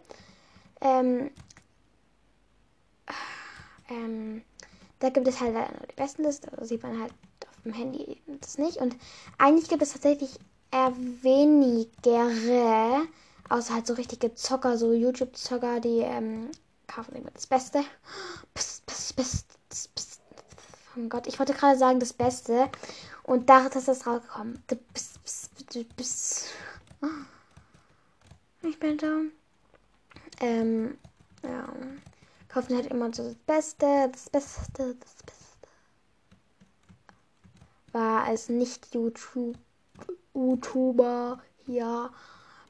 Ähm, 0.80 1.32
ähm, 3.90 4.42
da 5.00 5.10
gibt 5.10 5.28
es 5.28 5.42
halt 5.42 5.54
leider 5.54 5.72
nur 5.74 5.88
die 5.88 5.96
besten 5.96 6.24
Liste. 6.24 6.52
Da 6.56 6.64
sieht 6.66 6.84
man 6.84 7.02
halt 7.02 7.14
auf 7.50 7.64
dem 7.64 7.74
Handy 7.74 8.22
das 8.40 8.58
nicht. 8.58 8.78
Und 8.78 8.96
eigentlich 9.38 9.70
gibt 9.70 9.82
es 9.82 9.92
tatsächlich 9.94 10.40
eher 10.72 10.94
wenigere, 11.22 13.08
außer 13.50 13.74
halt 13.74 13.88
so 13.88 13.94
richtige 13.94 14.34
Zocker, 14.36 14.78
so 14.78 14.94
YouTube-Zocker, 14.94 15.82
die 15.82 16.00
ähm, 16.00 16.50
kaufen 16.88 17.16
immer 17.16 17.32
das 17.32 17.48
Beste. 17.48 17.84
Psst, 18.54 18.86
psst, 18.86 19.16
psst, 19.16 19.96
psst. 19.96 20.11
Oh 20.96 21.08
Gott, 21.08 21.28
ich 21.28 21.40
wollte 21.40 21.54
gerade 21.54 21.78
sagen 21.78 22.00
das 22.00 22.14
Beste 22.14 22.70
und 23.24 23.50
dachte, 23.50 23.76
dass 23.76 23.86
das 23.86 24.06
rausgekommen. 24.06 24.62
Ich 28.62 28.80
bin 28.80 28.98
da. 28.98 29.22
Ähm, 30.42 30.98
ja. 31.44 31.70
Kaufen 32.50 32.76
halt 32.76 32.88
immer 32.88 33.14
so 33.14 33.24
das 33.24 33.36
Beste, 33.36 34.10
das 34.12 34.30
Beste, 34.30 34.96
das 34.96 35.16
Beste. 35.24 35.68
War 37.94 38.24
als 38.26 38.50
Nicht-YouTuber 38.50 41.42
hier 41.66 42.10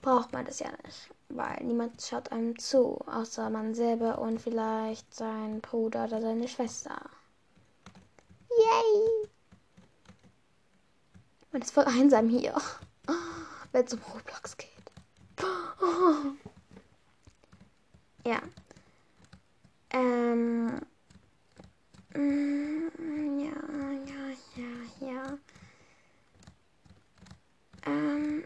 braucht 0.02 0.34
man 0.34 0.46
das 0.46 0.60
ja 0.60 0.70
nicht. 0.86 1.10
weil 1.30 1.64
niemand 1.64 2.02
schaut 2.02 2.32
einem 2.32 2.58
zu, 2.60 3.00
außer 3.08 3.50
man 3.50 3.74
selber 3.74 4.20
und 4.20 4.42
vielleicht 4.42 5.14
sein 5.14 5.62
Bruder 5.62 6.06
oder 6.06 6.22
seine 6.22 6.48
Schwester. 6.48 7.02
Yay! 8.58 9.30
Man 11.52 11.62
ist 11.62 11.72
voll 11.72 11.86
einsam 11.86 12.30
hier, 12.30 12.56
wenn 13.72 13.86
es 13.86 13.94
um 13.94 14.00
Roblox 14.02 14.58
geht. 14.58 14.70
Ja. 18.26 18.42
Ähm. 19.90 20.80
mm, 22.14 23.40
Ja, 23.40 23.92
ja, 24.06 24.30
ja, 24.56 25.08
ja. 25.12 25.38
Ähm. 27.86 28.44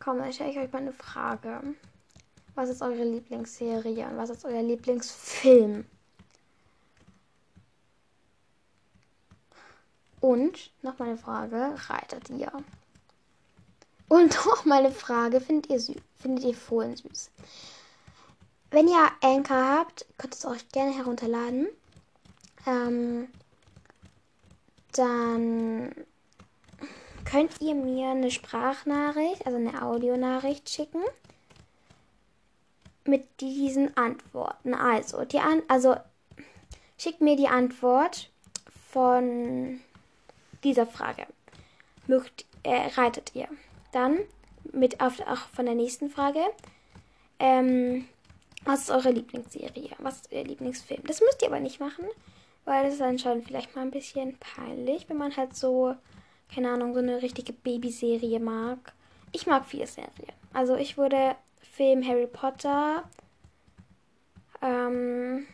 Komm, 0.00 0.18
dann 0.18 0.32
stelle 0.32 0.50
ich 0.50 0.58
euch 0.58 0.72
mal 0.72 0.78
eine 0.78 0.92
Frage. 0.92 1.62
Was 2.54 2.68
ist 2.68 2.82
eure 2.82 3.04
Lieblingsserie 3.04 4.06
und 4.06 4.16
was 4.16 4.30
ist 4.30 4.44
euer 4.44 4.62
Lieblingsfilm? 4.62 5.84
Und 10.20 10.70
noch 10.82 11.00
eine 11.00 11.16
Frage, 11.16 11.74
reitet 11.88 12.28
ihr? 12.30 12.52
Und 14.08 14.34
noch 14.46 14.66
eine 14.66 14.90
Frage, 14.90 15.40
findet 15.40 15.70
ihr, 15.70 15.80
süß, 15.80 15.96
findet 16.16 16.44
ihr 16.44 16.54
Fohlen 16.54 16.96
süß? 16.96 17.30
Wenn 18.70 18.88
ihr 18.88 19.08
Anchor 19.22 19.78
habt, 19.78 20.06
könnt 20.18 20.34
ihr 20.34 20.38
es 20.38 20.44
euch 20.44 20.68
gerne 20.68 20.94
herunterladen. 20.94 21.68
Ähm, 22.66 23.28
dann 24.92 25.94
könnt 27.24 27.60
ihr 27.60 27.74
mir 27.74 28.10
eine 28.10 28.30
Sprachnachricht, 28.30 29.46
also 29.46 29.56
eine 29.56 29.82
Audionachricht 29.82 30.68
schicken 30.68 31.02
mit 33.10 33.40
diesen 33.40 33.96
Antworten. 33.96 34.74
Also, 34.74 35.24
die 35.24 35.40
An 35.40 35.62
also 35.68 35.96
schickt 36.96 37.20
mir 37.20 37.36
die 37.36 37.48
Antwort 37.48 38.30
von 38.90 39.80
dieser 40.64 40.86
Frage. 40.86 41.26
Mögt, 42.06 42.44
äh, 42.62 42.88
reitet 42.96 43.32
ihr? 43.34 43.48
Dann 43.92 44.18
mit 44.72 45.00
auf, 45.00 45.20
auch 45.26 45.48
von 45.54 45.66
der 45.66 45.74
nächsten 45.74 46.10
Frage. 46.10 46.40
Ähm, 47.38 48.06
was 48.64 48.82
ist 48.82 48.90
eure 48.90 49.10
Lieblingsserie? 49.10 49.90
Was 49.98 50.16
ist 50.16 50.32
euer 50.32 50.44
Lieblingsfilm? 50.44 51.02
Das 51.06 51.20
müsst 51.20 51.40
ihr 51.42 51.48
aber 51.48 51.60
nicht 51.60 51.80
machen, 51.80 52.04
weil 52.64 52.84
das 52.84 52.94
ist 52.94 53.00
dann 53.00 53.18
schon 53.18 53.42
vielleicht 53.42 53.74
mal 53.74 53.82
ein 53.82 53.90
bisschen 53.90 54.36
peinlich, 54.38 55.08
wenn 55.08 55.16
man 55.16 55.36
halt 55.36 55.56
so, 55.56 55.94
keine 56.54 56.70
Ahnung, 56.70 56.92
so 56.92 57.00
eine 57.00 57.22
richtige 57.22 57.52
Babyserie 57.52 58.40
mag. 58.40 58.92
Ich 59.32 59.46
mag 59.46 59.64
viele 59.64 59.86
Serien. 59.86 60.34
Also 60.52 60.76
ich 60.76 60.98
würde 60.98 61.36
Film 61.72 62.06
Harry 62.06 62.26
Potter. 62.26 63.04
Ähm, 64.62 65.46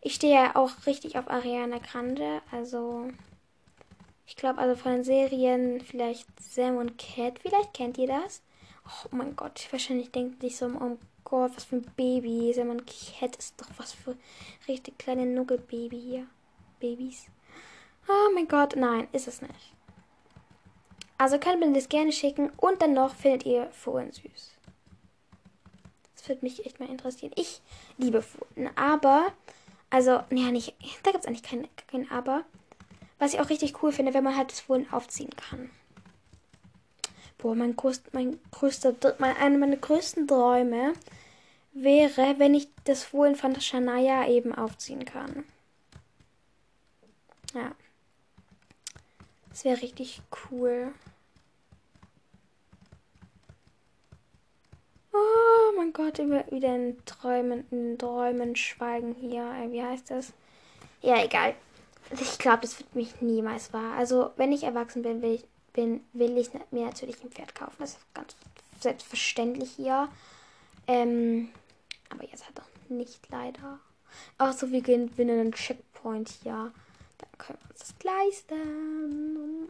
ich 0.00 0.14
stehe 0.14 0.34
ja 0.34 0.56
auch 0.56 0.86
richtig 0.86 1.18
auf 1.18 1.28
Ariana 1.28 1.78
Grande. 1.78 2.40
Also 2.50 3.10
ich 4.26 4.36
glaube 4.36 4.58
also 4.58 4.76
von 4.76 4.92
den 4.92 5.04
Serien 5.04 5.80
vielleicht 5.80 6.28
Sam 6.40 6.76
und 6.76 6.98
Cat. 6.98 7.38
Vielleicht 7.40 7.74
kennt 7.74 7.98
ihr 7.98 8.08
das. 8.08 8.42
Oh 9.04 9.16
mein 9.16 9.36
Gott, 9.36 9.66
wahrscheinlich 9.70 10.10
denkt 10.10 10.40
sich 10.40 10.56
so, 10.56 10.66
oh 10.66 10.96
Gott, 11.24 11.52
was 11.54 11.64
für 11.64 11.76
ein 11.76 11.92
Baby. 11.96 12.52
Sam 12.54 12.70
und 12.70 12.86
Cat 12.86 13.36
ist 13.36 13.60
doch 13.60 13.68
was 13.76 13.92
für 13.92 14.16
richtig 14.66 14.98
kleine 14.98 15.26
Nuggelbaby 15.26 16.00
hier. 16.00 16.26
Babys. 16.80 17.26
Oh 18.08 18.32
mein 18.34 18.48
Gott, 18.48 18.76
nein, 18.76 19.08
ist 19.12 19.28
es 19.28 19.42
nicht. 19.42 19.77
Also 21.18 21.38
könnt 21.38 21.58
mir 21.58 21.72
das 21.72 21.88
gerne 21.88 22.12
schicken 22.12 22.50
und 22.56 22.80
dann 22.80 22.94
noch 22.94 23.14
findet 23.14 23.44
ihr 23.44 23.68
Fohlen 23.72 24.12
süß. 24.12 24.52
Das 26.16 26.28
würde 26.28 26.44
mich 26.44 26.64
echt 26.64 26.78
mal 26.78 26.88
interessieren. 26.88 27.32
Ich 27.34 27.60
liebe 27.96 28.22
Fohlen, 28.22 28.70
aber, 28.76 29.32
also, 29.90 30.22
ja, 30.30 30.50
nicht, 30.52 30.74
da 31.02 31.10
gibt 31.10 31.24
es 31.24 31.26
eigentlich 31.26 31.42
kein, 31.42 31.68
kein 31.88 32.10
Aber. 32.10 32.44
Was 33.18 33.34
ich 33.34 33.40
auch 33.40 33.50
richtig 33.50 33.82
cool 33.82 33.90
finde, 33.90 34.14
wenn 34.14 34.22
man 34.22 34.36
halt 34.36 34.52
das 34.52 34.60
Fohlen 34.60 34.86
aufziehen 34.92 35.30
kann. 35.30 35.70
Boah, 37.36 37.56
mein, 37.56 37.74
größt, 37.74 38.14
mein 38.14 38.38
größter, 38.52 38.94
mein, 39.18 39.36
einer 39.36 39.58
meiner 39.58 39.76
größten 39.76 40.28
Träume 40.28 40.92
wäre, 41.72 42.38
wenn 42.38 42.54
ich 42.54 42.68
das 42.84 43.02
Fohlen 43.02 43.34
von 43.34 43.60
Shania 43.60 44.28
eben 44.28 44.54
aufziehen 44.54 45.04
kann. 45.04 45.44
Ja. 47.54 47.72
Das 49.58 49.64
wäre 49.64 49.82
richtig 49.82 50.22
cool. 50.52 50.94
Oh 55.12 55.72
mein 55.76 55.92
Gott, 55.92 56.18
wieder 56.18 56.76
in 56.76 57.04
Träumen, 57.06 57.66
in 57.72 57.98
Träumen 57.98 58.54
schweigen 58.54 59.16
hier. 59.16 59.42
Wie 59.70 59.82
heißt 59.82 60.12
das? 60.12 60.32
Ja, 61.02 61.24
egal. 61.24 61.56
Ich 62.12 62.38
glaube, 62.38 62.60
das 62.60 62.78
wird 62.78 62.94
mich 62.94 63.20
niemals 63.20 63.72
wahr. 63.72 63.96
Also, 63.96 64.30
wenn 64.36 64.52
ich 64.52 64.62
erwachsen 64.62 65.02
bin, 65.02 65.22
will 65.22 65.32
ich, 65.32 65.44
bin, 65.72 66.04
will 66.12 66.38
ich 66.38 66.50
mir 66.70 66.86
natürlich 66.86 67.20
ein 67.24 67.32
Pferd 67.32 67.52
kaufen. 67.56 67.74
Das 67.80 67.94
ist 67.94 68.14
ganz 68.14 68.36
selbstverständlich 68.78 69.72
hier. 69.72 70.08
Ähm, 70.86 71.48
aber 72.10 72.22
jetzt 72.22 72.44
halt 72.44 72.56
doch 72.56 72.68
nicht 72.88 73.28
leider. 73.28 73.80
Auch 74.38 74.52
so, 74.52 74.70
wir 74.70 74.82
gewinnen 74.82 75.40
einen 75.40 75.52
Checkpoint 75.52 76.28
hier. 76.44 76.72
Dann 77.18 77.30
können 77.38 77.58
wir 77.62 77.70
uns 77.70 77.80
das 77.80 77.94
leisten. 78.02 79.68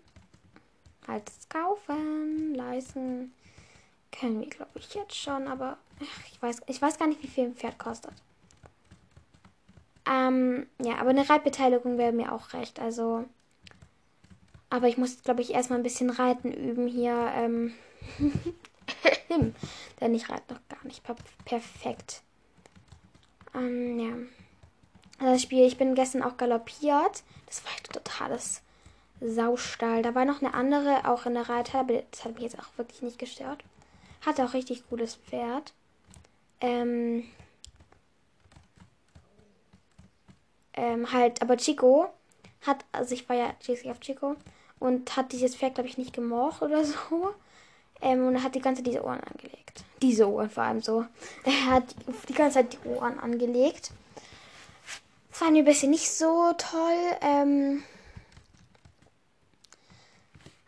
Halt 1.07 1.27
das 1.27 1.49
kaufen, 1.49 2.55
leisten. 2.55 3.33
Können 4.13 4.41
wir, 4.41 4.49
glaube 4.49 4.71
ich, 4.75 4.95
jetzt 4.95 5.17
schon, 5.17 5.49
aber 5.49 5.79
ach, 6.01 6.27
ich, 6.33 6.43
weiß, 6.43 6.61
ich 6.67 6.81
weiß 6.81 6.99
gar 6.99 7.09
nicht, 7.09 7.23
wie 7.23 7.29
viel 7.29 7.45
ein 7.45 7.57
Pferd 7.57 7.79
kostet. 7.79 8.13
Ähm, 10.09 10.67
ja, 10.83 10.97
aber 10.97 11.11
eine 11.11 11.29
Reitbeteiligung 11.29 11.99
wäre 11.99 12.13
mir 12.13 12.33
auch 12.33 12.53
recht. 12.53 12.81
Also. 12.81 13.25
Aber 14.71 14.89
ich 14.89 14.99
muss, 14.99 15.23
glaube 15.23 15.41
ich, 15.43 15.53
erstmal 15.53 15.79
ein 15.79 15.83
bisschen 15.83 16.11
Reiten 16.11 16.53
üben 16.53 16.87
hier. 16.87 17.31
Ähm. 17.35 17.75
Denn 20.01 20.15
ich 20.15 20.31
reite 20.31 20.55
noch 20.55 20.61
gar 20.69 20.85
nicht 20.85 21.03
perfekt. 21.45 22.23
Ähm, 23.55 23.99
ja. 23.99 24.13
Also 25.19 25.33
das 25.33 25.43
Spiel, 25.43 25.67
ich 25.67 25.77
bin 25.77 25.95
gestern 25.95 26.23
auch 26.23 26.37
galoppiert. 26.37 27.23
Das 27.47 27.65
war 27.65 27.73
ein 27.73 27.93
totales 27.93 28.63
Saustall. 29.21 30.03
Da 30.03 30.15
war 30.15 30.25
noch 30.25 30.43
eine 30.43 30.55
andere, 30.55 31.09
auch 31.09 31.27
in 31.27 31.35
der 31.35 31.49
Reiter, 31.49 31.81
aber 31.81 32.03
das 32.11 32.25
hat 32.25 32.35
mich 32.35 32.45
jetzt 32.45 32.59
auch 32.59 32.77
wirklich 32.77 33.03
nicht 33.03 33.19
gestört. 33.19 33.65
Hatte 34.25 34.45
auch 34.45 34.55
richtig 34.55 34.89
gutes 34.89 35.17
Pferd. 35.17 35.73
Ähm, 36.61 37.25
ähm, 40.75 41.13
halt, 41.13 41.43
aber 41.43 41.57
Chico 41.57 42.11
hat, 42.67 42.85
also 42.93 43.15
ich 43.15 43.29
war 43.29 43.37
ja 43.37 43.55
JC 43.63 43.91
auf 43.91 44.01
Chico 44.01 44.37
und 44.79 45.17
hat 45.17 45.33
dieses 45.33 45.57
Pferd, 45.57 45.75
glaube 45.75 45.89
ich, 45.89 45.99
nicht 45.99 46.13
gemocht 46.13 46.63
oder 46.63 46.85
so. 46.85 47.35
Ähm, 48.01 48.29
und 48.29 48.37
er 48.37 48.45
hat 48.45 48.55
die 48.55 48.61
ganze 48.61 48.83
Zeit 48.83 48.93
diese 48.93 49.05
Ohren 49.05 49.21
angelegt. 49.21 49.85
Diese 50.03 50.29
Ohren 50.29 50.51
vor 50.51 50.63
allem 50.63 50.81
so. 50.81 51.05
Er 51.45 51.67
hat 51.67 51.97
die 52.29 52.35
ganze 52.35 52.59
Zeit 52.59 52.73
die 52.73 52.89
Ohren 52.89 53.19
angelegt. 53.19 53.91
Mir 55.41 55.63
ein 55.63 55.65
bisschen 55.65 55.91
nicht 55.91 56.11
so 56.11 56.53
toll. 56.59 57.17
Ähm, 57.23 57.83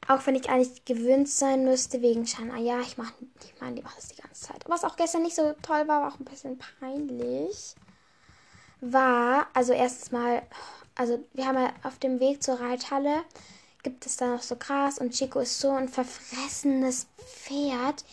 auch 0.08 0.26
wenn 0.26 0.34
ich 0.34 0.48
eigentlich 0.48 0.84
gewöhnt 0.84 1.28
sein 1.28 1.64
müsste 1.64 2.02
wegen 2.02 2.26
Shana. 2.26 2.56
Ja, 2.58 2.80
ich 2.80 2.96
mache, 2.96 3.12
ich 3.44 3.60
meine, 3.60 3.76
die 3.76 3.82
macht 3.82 3.98
das 3.98 4.08
die 4.08 4.20
ganze 4.20 4.46
Zeit. 4.46 4.64
Was 4.66 4.84
auch 4.84 4.96
gestern 4.96 5.22
nicht 5.22 5.36
so 5.36 5.54
toll 5.62 5.86
war, 5.86 6.02
war 6.02 6.08
auch 6.12 6.18
ein 6.18 6.24
bisschen 6.24 6.58
peinlich. 6.58 7.74
War, 8.80 9.46
also 9.52 9.72
erstens 9.72 10.10
mal, 10.10 10.42
also 10.96 11.24
wir 11.34 11.46
haben 11.46 11.58
ja 11.58 11.72
auf 11.82 11.98
dem 11.98 12.18
Weg 12.18 12.42
zur 12.42 12.58
Reithalle, 12.58 13.22
gibt 13.82 14.06
es 14.06 14.16
da 14.16 14.28
noch 14.28 14.42
so 14.42 14.56
Gras 14.56 14.98
und 14.98 15.12
Chico 15.12 15.40
ist 15.40 15.60
so 15.60 15.70
ein 15.70 15.88
verfressenes 15.88 17.06
Pferd. 17.18 18.04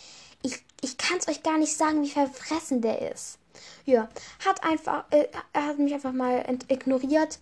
Ich, 0.80 0.96
kann 0.96 1.18
es 1.18 1.28
euch 1.28 1.42
gar 1.42 1.58
nicht 1.58 1.76
sagen, 1.76 2.02
wie 2.02 2.10
verfressen 2.10 2.80
der 2.80 3.10
ist. 3.10 3.38
Ja, 3.84 4.08
hat 4.44 4.62
einfach, 4.62 5.04
äh, 5.10 5.28
er 5.52 5.66
hat 5.66 5.78
mich 5.78 5.92
einfach 5.92 6.12
mal 6.12 6.44
ignoriert. 6.68 7.38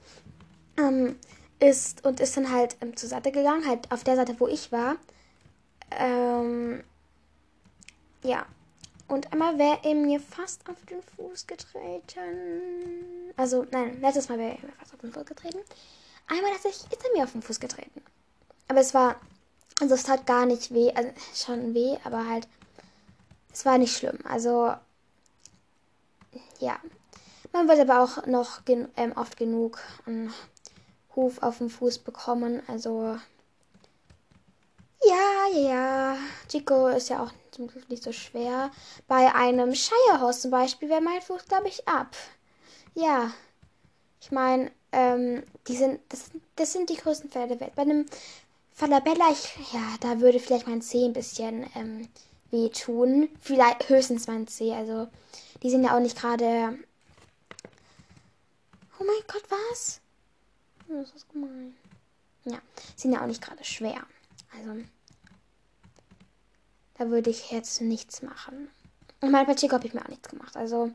Ähm, 0.79 1.17
ist 1.59 2.05
und 2.05 2.21
ist 2.21 2.37
dann 2.37 2.51
halt 2.51 2.77
ähm, 2.81 2.97
zur 2.97 3.09
Seite 3.09 3.33
gegangen, 3.33 3.67
halt 3.67 3.91
auf 3.91 4.05
der 4.05 4.17
Seite, 4.17 4.39
wo 4.39 4.47
ich 4.47 4.73
war. 4.73 4.97
Ähm, 5.91 6.83
ja. 8.23 8.47
Und 9.09 9.33
einmal 9.33 9.57
wäre 9.57 9.79
er 9.85 9.95
mir 9.95 10.19
fast 10.19 10.69
auf 10.69 10.77
den 10.91 11.01
Fuß 11.01 11.47
getreten. 11.47 13.33
Also, 13.37 13.65
nein, 13.71 14.01
letztes 14.01 14.29
Mal 14.29 14.39
wäre 14.39 14.57
er 14.57 14.67
mir 14.67 14.73
fast 14.79 14.95
auf 14.95 15.01
den 15.01 15.13
Fuß 15.13 15.25
getreten. 15.25 15.61
Einmal 16.27 16.53
tatsächlich 16.53 16.93
ist 16.93 17.05
er 17.05 17.13
mir 17.17 17.25
auf 17.25 17.33
den 17.33 17.43
Fuß 17.43 17.61
getreten. 17.61 18.03
Aber 18.67 18.81
es 18.81 18.95
war, 18.95 19.21
also 19.81 19.95
es 19.95 20.03
tat 20.03 20.27
gar 20.27 20.45
nicht 20.45 20.75
weh, 20.75 20.91
also 20.93 21.11
schon 21.35 21.73
weh, 21.73 21.97
aber 22.03 22.29
halt, 22.29 22.49
es 23.57 23.65
war 23.65 23.79
nicht 23.79 23.97
schlimm. 23.97 24.19
Also, 24.25 24.75
ja. 26.61 26.79
Man 27.53 27.69
wird 27.69 27.81
aber 27.81 28.03
auch 28.03 28.27
noch 28.27 28.67
gen 28.67 28.89
ähm, 28.97 29.13
oft 29.17 29.39
genug 29.39 29.79
ähm, 30.07 30.31
Huf 31.15 31.43
auf 31.43 31.57
den 31.59 31.71
Fuß 31.71 32.01
bekommen. 32.01 32.63
Also 32.69 33.19
Ja, 35.03 35.47
ja, 35.55 35.59
ja. 35.61 36.17
Chico 36.49 36.89
ist 36.89 37.09
ja 37.09 37.23
auch 37.23 37.33
zum 37.51 37.69
Glück 37.69 37.89
nicht 37.89 38.03
so 38.03 38.13
schwer. 38.13 38.71
Bei 39.09 39.35
einem 39.35 39.75
Shire-Horse 39.75 40.41
zum 40.43 40.51
Beispiel 40.51 40.91
wäre 40.91 41.01
mein 41.01 41.23
Fuß, 41.23 41.47
glaube 41.47 41.69
ich, 41.69 41.89
ab. 41.89 42.15
Ja. 42.95 43.33
Ich 44.21 44.31
meine, 44.33 44.71
ähm, 44.93 45.45
die 45.67 45.77
sind, 45.77 46.01
das, 46.11 46.31
das 46.57 46.75
sind 46.75 46.91
die 46.91 46.97
größten 46.97 47.31
Pferde 47.31 47.59
Welt. 47.61 47.75
Bei 47.75 47.83
einem 47.83 48.05
Falabella, 48.73 49.31
ich, 49.33 49.73
ja, 49.73 49.81
da 50.01 50.21
würde 50.21 50.41
vielleicht 50.41 50.67
mein 50.67 50.83
Zeh 50.83 51.07
ein 51.07 51.15
bisschen 51.15 51.71
ähm, 51.75 52.09
wehtun. 52.51 53.29
Vielleicht 53.41 53.89
höchstens 53.89 54.27
mein 54.27 54.47
Zeh. 54.47 54.73
Also, 54.73 55.09
die 55.63 55.71
sind 55.71 55.85
ja 55.85 55.97
auch 55.97 56.01
nicht 56.01 56.19
gerade. 56.19 56.79
Oh 58.99 59.05
mein 59.05 59.23
Gott, 59.27 59.45
was? 59.49 60.01
Das 60.89 61.11
ist 61.13 61.29
gemein. 61.31 61.77
Ja, 62.45 62.59
sind 62.95 63.13
ja 63.13 63.23
auch 63.23 63.27
nicht 63.27 63.43
gerade 63.43 63.65
schwer. 63.65 64.07
Also, 64.57 64.83
da 66.97 67.11
würde 67.11 67.31
ich 67.31 67.51
jetzt 67.51 67.81
nichts 67.81 68.23
machen. 68.23 68.69
Und 69.21 69.31
mein 69.31 69.47
Pacheco 69.47 69.75
habe 69.75 69.87
ich 69.87 69.95
mir 69.95 70.03
auch 70.03 70.09
nichts 70.09 70.29
gemacht. 70.29 70.57
Also, 70.57 70.91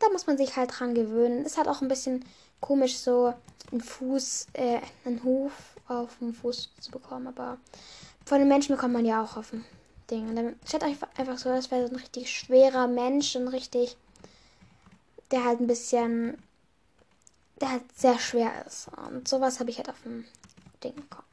da 0.00 0.08
muss 0.10 0.26
man 0.26 0.36
sich 0.36 0.56
halt 0.56 0.78
dran 0.78 0.94
gewöhnen. 0.94 1.44
Es 1.44 1.56
hat 1.56 1.68
auch 1.68 1.82
ein 1.82 1.88
bisschen 1.88 2.24
komisch, 2.60 2.96
so 2.96 3.34
einen 3.70 3.80
Fuß, 3.80 4.46
äh, 4.54 4.80
einen 5.04 5.22
Huf 5.22 5.52
auf 5.86 6.18
dem 6.18 6.34
Fuß 6.34 6.70
zu 6.80 6.90
bekommen. 6.90 7.26
Aber 7.26 7.58
von 8.24 8.38
den 8.38 8.48
Menschen 8.48 8.74
bekommt 8.74 8.94
man 8.94 9.04
ja 9.04 9.22
auch 9.22 9.36
auf 9.36 9.50
dem 9.50 9.64
Ding. 10.10 10.28
Und 10.28 10.36
dann 10.36 10.56
stellt 10.66 10.84
euch 10.84 10.96
einfach 11.16 11.38
so, 11.38 11.50
das 11.50 11.70
wäre 11.70 11.86
so 11.86 11.92
ein 11.92 12.00
richtig 12.00 12.30
schwerer 12.30 12.86
Mensch 12.86 13.36
und 13.36 13.48
richtig, 13.48 13.96
der 15.30 15.44
halt 15.44 15.60
ein 15.60 15.66
bisschen, 15.66 16.38
der 17.60 17.70
halt 17.70 17.82
sehr 17.96 18.18
schwer 18.18 18.64
ist. 18.66 18.88
Und 19.08 19.28
sowas 19.28 19.60
habe 19.60 19.70
ich 19.70 19.78
halt 19.78 19.88
auf 19.88 20.02
dem 20.02 20.24
Ding 20.82 20.94
bekommen. 20.94 21.24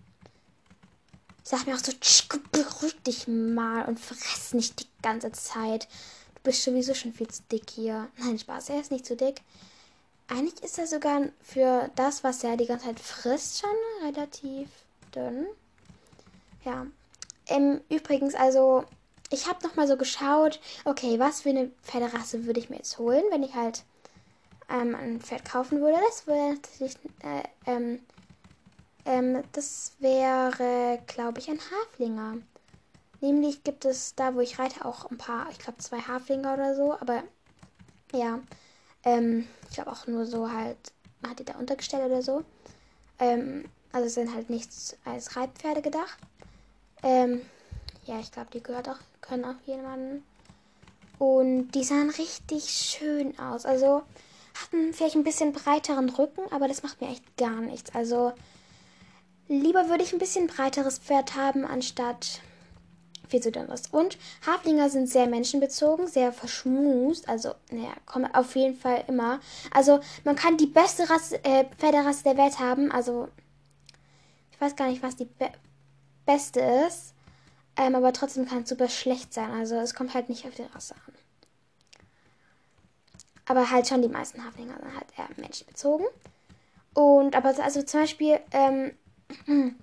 Sag 1.43 1.65
mir 1.65 1.75
auch 1.75 1.79
so, 1.79 1.91
Chico, 1.99 2.37
beruhig 2.51 2.95
dich 3.03 3.27
mal 3.27 3.85
und 3.85 3.99
fress 3.99 4.53
nicht 4.53 4.79
die 4.79 4.87
ganze 5.01 5.31
Zeit. 5.31 5.87
Du 6.35 6.41
bist 6.43 6.63
sowieso 6.63 6.93
schon 6.93 7.13
viel 7.13 7.27
zu 7.27 7.41
dick 7.51 7.69
hier. 7.71 8.07
Nein, 8.17 8.37
Spaß, 8.37 8.69
er 8.69 8.79
ist 8.79 8.91
nicht 8.91 9.05
zu 9.05 9.15
dick. 9.15 9.41
Eigentlich 10.27 10.63
ist 10.63 10.79
er 10.79 10.87
sogar 10.87 11.23
für 11.41 11.89
das, 11.95 12.23
was 12.23 12.43
er 12.43 12.55
die 12.55 12.67
ganze 12.67 12.85
Zeit 12.85 12.99
frisst, 12.99 13.59
schon 13.59 14.07
relativ 14.07 14.69
dünn. 15.13 15.47
Ja. 16.63 16.87
Ähm, 17.47 17.81
übrigens, 17.89 18.35
also, 18.35 18.85
ich 19.31 19.47
habe 19.47 19.65
nochmal 19.67 19.87
so 19.87 19.97
geschaut, 19.97 20.59
okay, 20.85 21.19
was 21.19 21.41
für 21.41 21.49
eine 21.49 21.69
Pferderasse 21.83 22.45
würde 22.45 22.59
ich 22.59 22.69
mir 22.69 22.77
jetzt 22.77 22.97
holen, 22.99 23.23
wenn 23.31 23.43
ich 23.43 23.55
halt 23.55 23.85
ähm, 24.69 24.95
ein 24.95 25.21
Pferd 25.21 25.45
kaufen 25.45 25.81
würde. 25.81 25.99
Das 26.09 26.27
wäre 26.27 26.55
natürlich, 26.55 26.97
äh, 27.21 27.43
ähm, 27.65 28.01
ähm, 29.05 29.43
das 29.53 29.95
wäre, 29.99 31.01
glaube 31.07 31.39
ich, 31.39 31.49
ein 31.49 31.59
Haflinger. 31.59 32.37
Nämlich 33.21 33.63
gibt 33.63 33.85
es 33.85 34.15
da, 34.15 34.35
wo 34.35 34.41
ich 34.41 34.59
reite, 34.59 34.85
auch 34.85 35.05
ein 35.11 35.17
paar, 35.17 35.49
ich 35.51 35.59
glaube, 35.59 35.79
zwei 35.79 35.99
Haflinger 36.01 36.53
oder 36.55 36.75
so, 36.75 36.93
aber 36.93 37.23
ja. 38.13 38.41
Ähm, 39.03 39.47
ich 39.69 39.75
glaube 39.75 39.91
auch 39.91 40.07
nur 40.07 40.25
so 40.25 40.51
halt, 40.51 40.93
hat 41.27 41.39
die 41.39 41.45
da 41.45 41.55
untergestellt 41.55 42.05
oder 42.05 42.21
so. 42.23 42.45
Ähm, 43.19 43.69
also 43.93 44.09
sind 44.09 44.33
halt 44.35 44.49
nichts 44.49 44.97
als 45.05 45.35
Reitpferde 45.37 45.81
gedacht. 45.83 46.19
Ähm, 47.03 47.41
ja, 48.05 48.19
ich 48.19 48.31
glaube, 48.31 48.49
die 48.53 48.63
gehört 48.63 48.89
auch, 48.89 48.99
können 49.21 49.45
auch 49.45 49.59
jemanden. 49.65 50.23
Und 51.19 51.71
die 51.71 51.83
sahen 51.83 52.09
richtig 52.09 52.63
schön 52.69 53.37
aus. 53.37 53.65
Also 53.65 54.03
hatten 54.59 54.93
vielleicht 54.93 55.15
ein 55.15 55.23
bisschen 55.23 55.53
breiteren 55.53 56.09
Rücken, 56.09 56.41
aber 56.51 56.67
das 56.67 56.83
macht 56.83 56.99
mir 57.01 57.09
echt 57.09 57.37
gar 57.37 57.61
nichts. 57.61 57.93
Also 57.93 58.33
lieber 59.47 59.89
würde 59.89 60.03
ich 60.03 60.13
ein 60.13 60.19
bisschen 60.19 60.47
breiteres 60.47 60.99
Pferd 60.99 61.35
haben, 61.35 61.65
anstatt 61.65 62.41
viel 63.31 63.41
zu 63.41 63.51
dünn 63.51 63.69
ist. 63.69 63.93
Und 63.93 64.17
Haflinger 64.45 64.89
sind 64.89 65.07
sehr 65.07 65.27
menschenbezogen, 65.27 66.07
sehr 66.07 66.31
verschmust. 66.31 67.27
Also, 67.27 67.53
naja, 67.71 67.93
kommen 68.05 68.33
auf 68.33 68.55
jeden 68.55 68.77
Fall 68.77 69.03
immer. 69.07 69.39
Also, 69.71 69.99
man 70.23 70.35
kann 70.35 70.57
die 70.57 70.67
beste 70.67 71.09
Rasse, 71.09 71.43
äh, 71.43 71.65
Pferderasse 71.77 72.23
der 72.23 72.37
Welt 72.37 72.59
haben. 72.59 72.91
Also, 72.91 73.29
ich 74.51 74.59
weiß 74.59 74.75
gar 74.75 74.89
nicht, 74.89 75.01
was 75.01 75.15
die 75.15 75.25
be 75.25 75.49
beste 76.33 76.59
ist. 76.87 77.13
Ähm, 77.77 77.95
aber 77.95 78.13
trotzdem 78.13 78.47
kann 78.47 78.63
es 78.63 78.69
super 78.69 78.89
schlecht 78.89 79.33
sein. 79.33 79.51
Also, 79.51 79.75
es 79.75 79.95
kommt 79.95 80.13
halt 80.13 80.29
nicht 80.29 80.45
auf 80.45 80.55
die 80.55 80.63
Rasse 80.63 80.95
an. 80.95 81.13
Aber 83.45 83.71
halt 83.71 83.87
schon 83.87 84.01
die 84.01 84.07
meisten 84.07 84.43
Haflinger 84.43 84.77
sind 84.77 84.95
halt 84.95 85.07
eher 85.17 85.27
menschenbezogen. 85.37 86.05
Und, 86.93 87.35
aber 87.35 87.49
also 87.63 87.81
zum 87.83 88.01
Beispiel, 88.01 88.39
ähm, 88.51 88.93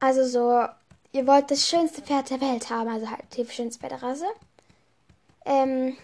also 0.00 0.26
so 0.26 0.66
ihr 1.12 1.26
wollt 1.26 1.50
das 1.50 1.68
schönste 1.68 2.02
Pferd 2.02 2.30
der 2.30 2.40
Welt 2.40 2.70
haben, 2.70 2.88
also 2.88 3.10
halt 3.10 3.24
die 3.36 3.46
schönste 3.46 3.80
Pferderasse. 3.80 4.26
Ähm, 5.44 5.96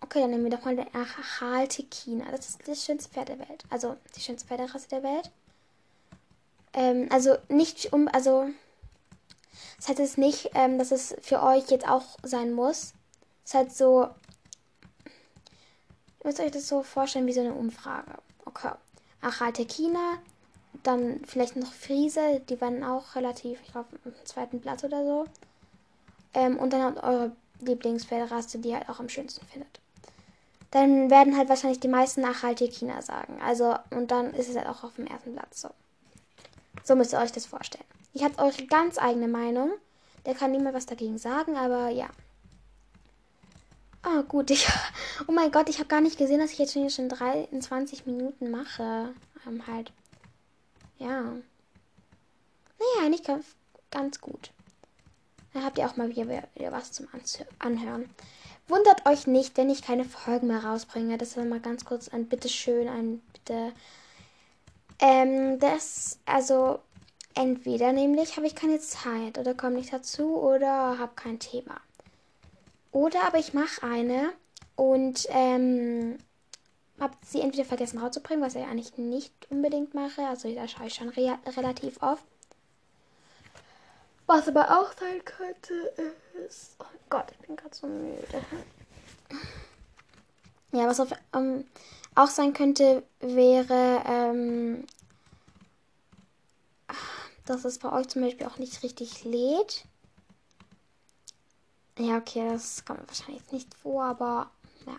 okay, 0.00 0.20
dann 0.20 0.30
nehmen 0.30 0.44
wir 0.44 0.50
doch 0.50 0.64
mal 0.64 0.76
den 0.76 0.94
Achal 0.94 1.68
Tekina. 1.68 2.30
Das 2.30 2.48
ist 2.48 2.66
das 2.66 2.84
schönste 2.84 3.10
Pferd 3.10 3.28
der 3.28 3.38
Welt. 3.38 3.64
Also 3.70 3.96
die 4.16 4.20
schönste 4.20 4.48
Pferderasse 4.48 4.88
der 4.88 5.02
Welt. 5.02 5.30
Ähm, 6.72 7.08
also 7.10 7.36
nicht 7.48 7.92
um, 7.92 8.08
also 8.08 8.48
das 9.76 9.88
heißt 9.88 9.98
jetzt 9.98 10.18
nicht, 10.18 10.50
ähm, 10.54 10.78
dass 10.78 10.90
es 10.90 11.14
für 11.20 11.42
euch 11.42 11.70
jetzt 11.70 11.88
auch 11.88 12.16
sein 12.22 12.52
muss. 12.52 12.94
Es 13.44 13.50
ist 13.50 13.54
halt 13.54 13.72
so, 13.72 14.02
ihr 14.04 14.10
müsst 16.24 16.40
euch 16.40 16.50
das 16.50 16.68
so 16.68 16.82
vorstellen 16.82 17.26
wie 17.26 17.32
so 17.32 17.40
eine 17.40 17.54
Umfrage. 17.54 18.12
Okay. 18.44 18.72
Achal 19.20 19.52
Tekina 19.52 20.18
dann 20.82 21.20
vielleicht 21.24 21.56
noch 21.56 21.72
Friese, 21.72 22.40
die 22.48 22.60
waren 22.60 22.84
auch 22.84 23.14
relativ, 23.14 23.60
ich 23.62 23.72
glaube, 23.72 23.88
im 24.04 24.12
zweiten 24.24 24.60
Platz 24.60 24.84
oder 24.84 25.04
so. 25.04 25.24
Ähm, 26.34 26.58
und 26.58 26.72
dann 26.72 26.82
habt 26.82 27.02
eure 27.02 27.32
Lieblingspferderasse, 27.60 28.58
die 28.58 28.70
ihr 28.70 28.76
halt 28.76 28.88
auch 28.88 29.00
am 29.00 29.08
schönsten 29.08 29.46
findet. 29.46 29.80
Dann 30.70 31.10
werden 31.10 31.36
halt 31.36 31.48
wahrscheinlich 31.48 31.80
die 31.80 31.88
meisten 31.88 32.20
nachhaltige 32.20 32.72
China 32.72 33.00
sagen. 33.00 33.40
Also, 33.42 33.76
und 33.90 34.10
dann 34.10 34.34
ist 34.34 34.48
es 34.48 34.56
halt 34.56 34.68
auch 34.68 34.84
auf 34.84 34.96
dem 34.96 35.06
ersten 35.06 35.34
Platz 35.34 35.62
so. 35.62 35.70
So 36.84 36.94
müsst 36.94 37.12
ihr 37.12 37.18
euch 37.18 37.32
das 37.32 37.46
vorstellen. 37.46 37.84
Ich 38.16 38.24
habe 38.24 38.38
eure 38.38 38.64
ganz 38.64 38.96
eigene 38.96 39.28
Meinung. 39.28 39.72
Der 40.24 40.34
kann 40.34 40.50
niemand 40.50 40.74
was 40.74 40.86
dagegen 40.86 41.18
sagen, 41.18 41.54
aber 41.58 41.90
ja. 41.90 42.08
Ah, 44.00 44.20
oh, 44.20 44.22
gut. 44.22 44.50
Ich, 44.56 44.66
oh 45.28 45.32
mein 45.32 45.52
Gott, 45.52 45.68
ich 45.68 45.78
habe 45.80 45.88
gar 45.88 46.00
nicht 46.00 46.16
gesehen, 46.16 46.40
dass 46.40 46.52
ich 46.52 46.58
jetzt 46.58 46.72
schon, 46.72 46.88
schon 46.88 47.10
23 47.10 48.06
Minuten 48.06 48.50
mache. 48.50 49.12
Ähm, 49.46 49.66
halt. 49.66 49.92
Ja. 50.96 51.24
Naja, 52.78 53.04
eigentlich 53.04 53.22
ganz, 53.22 53.44
ganz 53.90 54.18
gut. 54.18 54.50
Dann 55.52 55.62
habt 55.62 55.76
ihr 55.76 55.84
auch 55.84 55.96
mal 55.96 56.08
wieder, 56.08 56.26
wieder 56.54 56.72
was 56.72 56.92
zum 56.92 57.08
Anhören. 57.58 58.08
Wundert 58.66 59.04
euch 59.04 59.26
nicht, 59.26 59.58
wenn 59.58 59.68
ich 59.68 59.82
keine 59.82 60.06
Folgen 60.06 60.46
mehr 60.46 60.64
rausbringe. 60.64 61.18
Das 61.18 61.36
ist 61.36 61.44
mal 61.44 61.60
ganz 61.60 61.84
kurz 61.84 62.08
ein 62.08 62.30
Bitteschön, 62.30 62.88
ein 62.88 63.20
Bitte. 63.34 63.74
Ähm, 65.00 65.58
das, 65.58 66.18
also, 66.24 66.80
entweder 67.36 67.92
nämlich 67.92 68.36
habe 68.36 68.46
ich 68.46 68.56
keine 68.56 68.80
Zeit 68.80 69.38
oder 69.38 69.54
komme 69.54 69.76
nicht 69.76 69.92
dazu 69.92 70.36
oder 70.36 70.98
habe 70.98 71.12
kein 71.14 71.38
Thema. 71.38 71.80
Oder 72.90 73.24
aber 73.26 73.38
ich 73.38 73.54
mache 73.54 73.82
eine 73.82 74.32
und 74.74 75.26
ähm, 75.30 76.18
habe 76.98 77.14
sie 77.24 77.40
entweder 77.40 77.64
vergessen 77.64 77.98
rauszubringen, 77.98 78.44
was 78.44 78.54
ich 78.54 78.64
eigentlich 78.64 78.96
nicht 78.96 79.32
unbedingt 79.50 79.94
mache. 79.94 80.26
Also 80.26 80.52
da 80.54 80.66
schaue 80.66 80.86
ich 80.86 80.94
schon 80.94 81.10
re 81.10 81.38
relativ 81.56 82.02
oft. 82.02 82.24
Was 84.26 84.48
aber 84.48 84.80
auch 84.80 84.92
sein 84.98 85.24
könnte 85.24 85.92
ist. 86.46 86.76
Oh 86.80 86.84
Gott, 87.10 87.26
ich 87.30 87.46
bin 87.46 87.56
gerade 87.56 87.74
so 87.74 87.86
müde. 87.86 88.44
Ja, 90.72 90.86
was 90.86 90.98
auf, 90.98 91.10
ähm, 91.34 91.64
auch 92.14 92.28
sein 92.28 92.52
könnte, 92.52 93.02
wäre, 93.20 94.02
ähm, 94.06 94.86
dass 97.46 97.64
es 97.64 97.78
bei 97.78 97.90
euch 97.92 98.08
zum 98.08 98.22
Beispiel 98.22 98.46
auch 98.46 98.58
nicht 98.58 98.82
richtig 98.82 99.24
lädt. 99.24 99.84
Ja, 101.98 102.18
okay, 102.18 102.48
das 102.50 102.84
kommt 102.84 103.06
wahrscheinlich 103.06 103.50
nicht 103.52 103.74
vor, 103.74 104.04
aber 104.04 104.50
ja. 104.86 104.96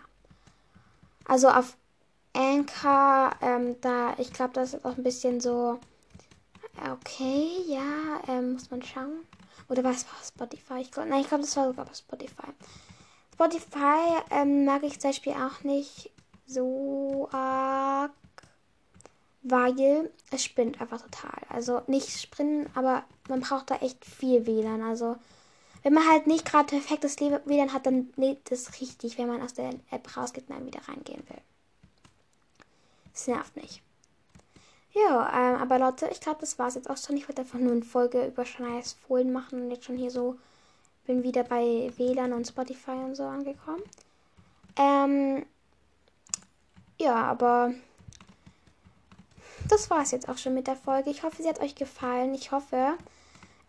Also 1.24 1.48
auf 1.48 1.76
Anchor, 2.32 3.30
ähm, 3.40 3.80
da, 3.80 4.14
ich 4.18 4.32
glaube, 4.32 4.54
das 4.54 4.74
ist 4.74 4.84
auch 4.84 4.96
ein 4.96 5.02
bisschen 5.04 5.40
so, 5.40 5.78
okay, 6.90 7.50
ja, 7.66 8.20
ähm, 8.28 8.54
muss 8.54 8.70
man 8.70 8.82
schauen. 8.82 9.26
Oder 9.68 9.84
was 9.84 10.06
war 10.06 10.14
Spotify? 10.26 10.80
Ich 10.80 10.90
glaub, 10.90 11.06
nein, 11.06 11.20
ich 11.20 11.28
glaube, 11.28 11.44
das 11.44 11.56
war 11.56 11.66
sogar 11.66 11.86
Spotify. 11.94 12.52
Spotify 13.34 14.22
ähm, 14.30 14.64
mag 14.64 14.82
ich 14.82 14.98
zum 14.98 15.10
Beispiel 15.10 15.34
auch 15.34 15.62
nicht 15.62 16.10
so 16.46 17.28
arg, 17.30 18.12
weil 19.50 20.10
es 20.30 20.44
spinnt 20.44 20.80
einfach 20.80 21.02
total. 21.02 21.40
Also 21.48 21.82
nicht 21.86 22.20
sprinten, 22.20 22.70
aber 22.74 23.04
man 23.28 23.40
braucht 23.40 23.70
da 23.70 23.76
echt 23.76 24.04
viel 24.04 24.46
WLAN. 24.46 24.82
Also 24.82 25.16
wenn 25.82 25.94
man 25.94 26.08
halt 26.08 26.26
nicht 26.26 26.44
gerade 26.44 26.66
perfektes 26.66 27.16
WLAN 27.20 27.72
hat, 27.72 27.86
dann 27.86 28.12
lädt 28.16 28.50
es 28.50 28.80
richtig, 28.80 29.18
wenn 29.18 29.28
man 29.28 29.42
aus 29.42 29.54
der 29.54 29.70
App 29.90 30.16
rausgeht 30.16 30.48
und 30.48 30.56
dann 30.56 30.66
wieder 30.66 30.80
reingehen 30.88 31.22
will. 31.28 31.40
Das 33.12 33.26
nervt 33.26 33.56
mich. 33.56 33.82
Ja, 34.92 35.28
ähm, 35.32 35.60
aber 35.60 35.78
Leute, 35.78 36.08
ich 36.10 36.20
glaube, 36.20 36.40
das 36.40 36.58
war 36.58 36.68
es 36.68 36.74
jetzt 36.74 36.88
auch 36.88 36.96
schon. 36.96 37.16
Ich 37.16 37.28
wollte 37.28 37.42
einfach 37.42 37.58
nur 37.58 37.72
eine 37.72 37.82
Folge 37.82 38.26
über 38.26 38.44
Shanias 38.44 38.94
Fohlen 38.94 39.32
machen 39.32 39.62
und 39.62 39.70
jetzt 39.70 39.84
schon 39.84 39.96
hier 39.96 40.10
so 40.10 40.36
bin 41.06 41.22
wieder 41.22 41.42
bei 41.42 41.90
WLAN 41.96 42.32
und 42.32 42.46
Spotify 42.46 42.90
und 42.90 43.14
so 43.16 43.24
angekommen. 43.24 43.82
Ähm, 44.76 45.46
ja, 46.98 47.14
aber 47.14 47.72
das 49.68 49.90
war 49.90 50.02
es 50.02 50.10
jetzt 50.10 50.28
auch 50.28 50.38
schon 50.38 50.54
mit 50.54 50.66
der 50.66 50.76
Folge. 50.76 51.10
Ich 51.10 51.22
hoffe, 51.22 51.42
sie 51.42 51.48
hat 51.48 51.60
euch 51.60 51.74
gefallen. 51.74 52.34
Ich 52.34 52.52
hoffe, 52.52 52.94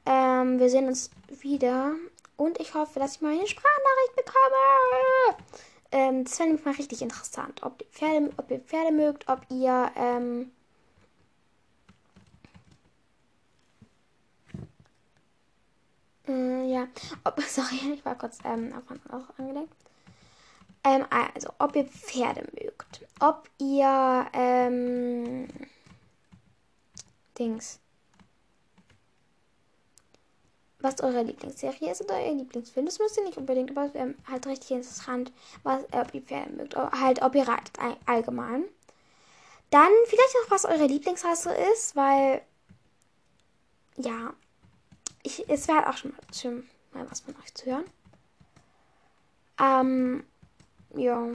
ähm, 0.05 0.59
wir 0.59 0.69
sehen 0.69 0.87
uns 0.87 1.11
wieder. 1.41 1.93
Und 2.37 2.59
ich 2.59 2.73
hoffe, 2.73 2.99
dass 2.99 3.15
ich 3.15 3.21
mal 3.21 3.33
eine 3.33 3.47
Sprachnachricht 3.47 4.15
bekomme. 4.15 5.43
Ähm, 5.91 6.23
das 6.23 6.37
fände 6.37 6.55
ich 6.55 6.65
mal 6.65 6.73
richtig 6.73 7.01
interessant. 7.01 7.61
Ob 7.63 7.81
ihr 7.81 7.87
Pferde, 7.87 8.31
ob 8.37 8.49
ihr 8.51 8.59
Pferde 8.59 8.91
mögt, 8.91 9.27
ob 9.27 9.41
ihr, 9.49 9.91
ähm, 9.95 10.51
äh, 16.27 16.71
ja, 16.71 16.87
ob, 17.23 17.41
sorry, 17.47 17.93
ich 17.93 18.05
war 18.05 18.15
kurz 18.17 18.37
ähm, 18.45 18.73
auch 19.11 19.39
angelenkt. 19.39 19.73
Ähm, 20.83 21.05
also, 21.09 21.49
ob 21.59 21.75
ihr 21.75 21.85
Pferde 21.85 22.47
mögt. 22.53 23.05
Ob 23.19 23.49
ihr, 23.57 24.27
ähm, 24.33 25.47
Dings. 27.39 27.79
Was 30.81 31.01
eure 31.01 31.23
Lieblingsserie 31.23 31.91
ist 31.91 32.01
oder 32.01 32.15
euer 32.15 32.33
Lieblingsfilm. 32.33 32.85
Das 32.85 32.99
müsst 32.99 33.17
ihr 33.17 33.23
nicht 33.23 33.37
unbedingt, 33.37 33.71
aber 33.71 33.85
es 33.85 33.93
wäre 33.93 34.15
halt 34.29 34.47
richtig 34.47 34.71
interessant, 34.71 35.31
was, 35.63 35.83
äh, 35.91 35.99
ob 35.99 36.13
ihr 36.13 36.21
Pferde 36.21 36.53
mögt. 36.53 36.75
Halt, 36.75 37.21
ob 37.21 37.35
ihr 37.35 37.47
reitet 37.47 37.77
allgemein. 38.05 38.63
Dann 39.71 39.91
vielleicht 40.05 40.35
auch, 40.43 40.51
was 40.51 40.65
eure 40.65 40.87
Lieblingsrasse 40.87 41.53
ist, 41.73 41.95
weil, 41.95 42.41
ja, 43.97 44.33
ich, 45.23 45.47
es 45.49 45.67
wäre 45.67 45.79
halt 45.79 45.87
auch 45.87 45.97
schon 45.97 46.11
mal 46.11 46.19
schön, 46.33 46.69
mal 46.93 47.09
was 47.11 47.19
von 47.21 47.35
euch 47.43 47.53
zu 47.53 47.65
hören. 47.65 47.85
Ähm, 49.59 50.23
ja. 50.95 51.27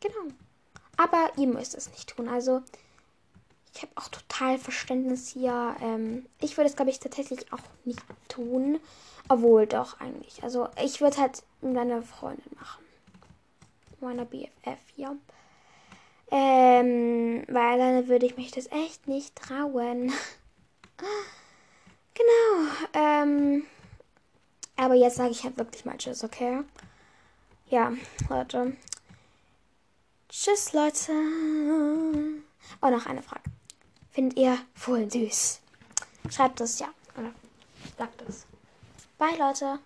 Genau. 0.00 0.34
Aber 1.00 1.32
ihr 1.38 1.46
müsst 1.46 1.74
es 1.74 1.90
nicht 1.92 2.10
tun. 2.10 2.28
Also, 2.28 2.60
ich 3.74 3.80
habe 3.80 3.92
auch 3.94 4.08
total 4.08 4.58
Verständnis 4.58 5.28
hier. 5.28 5.74
Ähm, 5.80 6.26
ich 6.42 6.58
würde 6.58 6.68
es, 6.68 6.76
glaube 6.76 6.90
ich, 6.90 7.00
tatsächlich 7.00 7.50
auch 7.54 7.62
nicht 7.86 8.02
tun. 8.28 8.78
Obwohl, 9.30 9.66
doch, 9.66 9.98
eigentlich. 9.98 10.42
Also, 10.42 10.68
ich 10.82 11.00
würde 11.00 11.16
halt 11.16 11.42
mit 11.62 11.72
meiner 11.72 12.02
Freundin 12.02 12.52
machen. 12.54 12.84
Meiner 14.00 14.26
BFF 14.26 14.78
hier. 14.94 15.16
Ähm, 16.30 17.44
weil 17.48 17.78
dann 17.78 18.08
würde 18.08 18.26
ich 18.26 18.36
mich 18.36 18.50
das 18.50 18.66
echt 18.66 19.08
nicht 19.08 19.34
trauen. 19.36 20.12
genau. 22.12 22.70
Ähm, 22.92 23.64
aber 24.76 24.96
jetzt 24.96 25.16
sage 25.16 25.30
ich 25.30 25.44
halt 25.44 25.56
wirklich 25.56 25.86
mal 25.86 25.96
Tschüss, 25.96 26.22
okay? 26.22 26.60
Ja, 27.70 27.90
Leute. 28.28 28.76
Tschüss, 30.32 30.72
Leute. 30.72 31.12
Oh, 32.80 32.88
noch 32.88 33.06
eine 33.06 33.22
Frage. 33.22 33.42
Findet 34.12 34.38
ihr 34.38 34.58
Fohlen 34.74 35.10
süß? 35.10 35.60
Schreibt 36.30 36.60
es 36.60 36.78
ja. 36.78 36.88
Oder 37.16 37.32
sagt 37.98 38.22
es. 38.28 38.46
Bye, 39.18 39.36
Leute. 39.36 39.78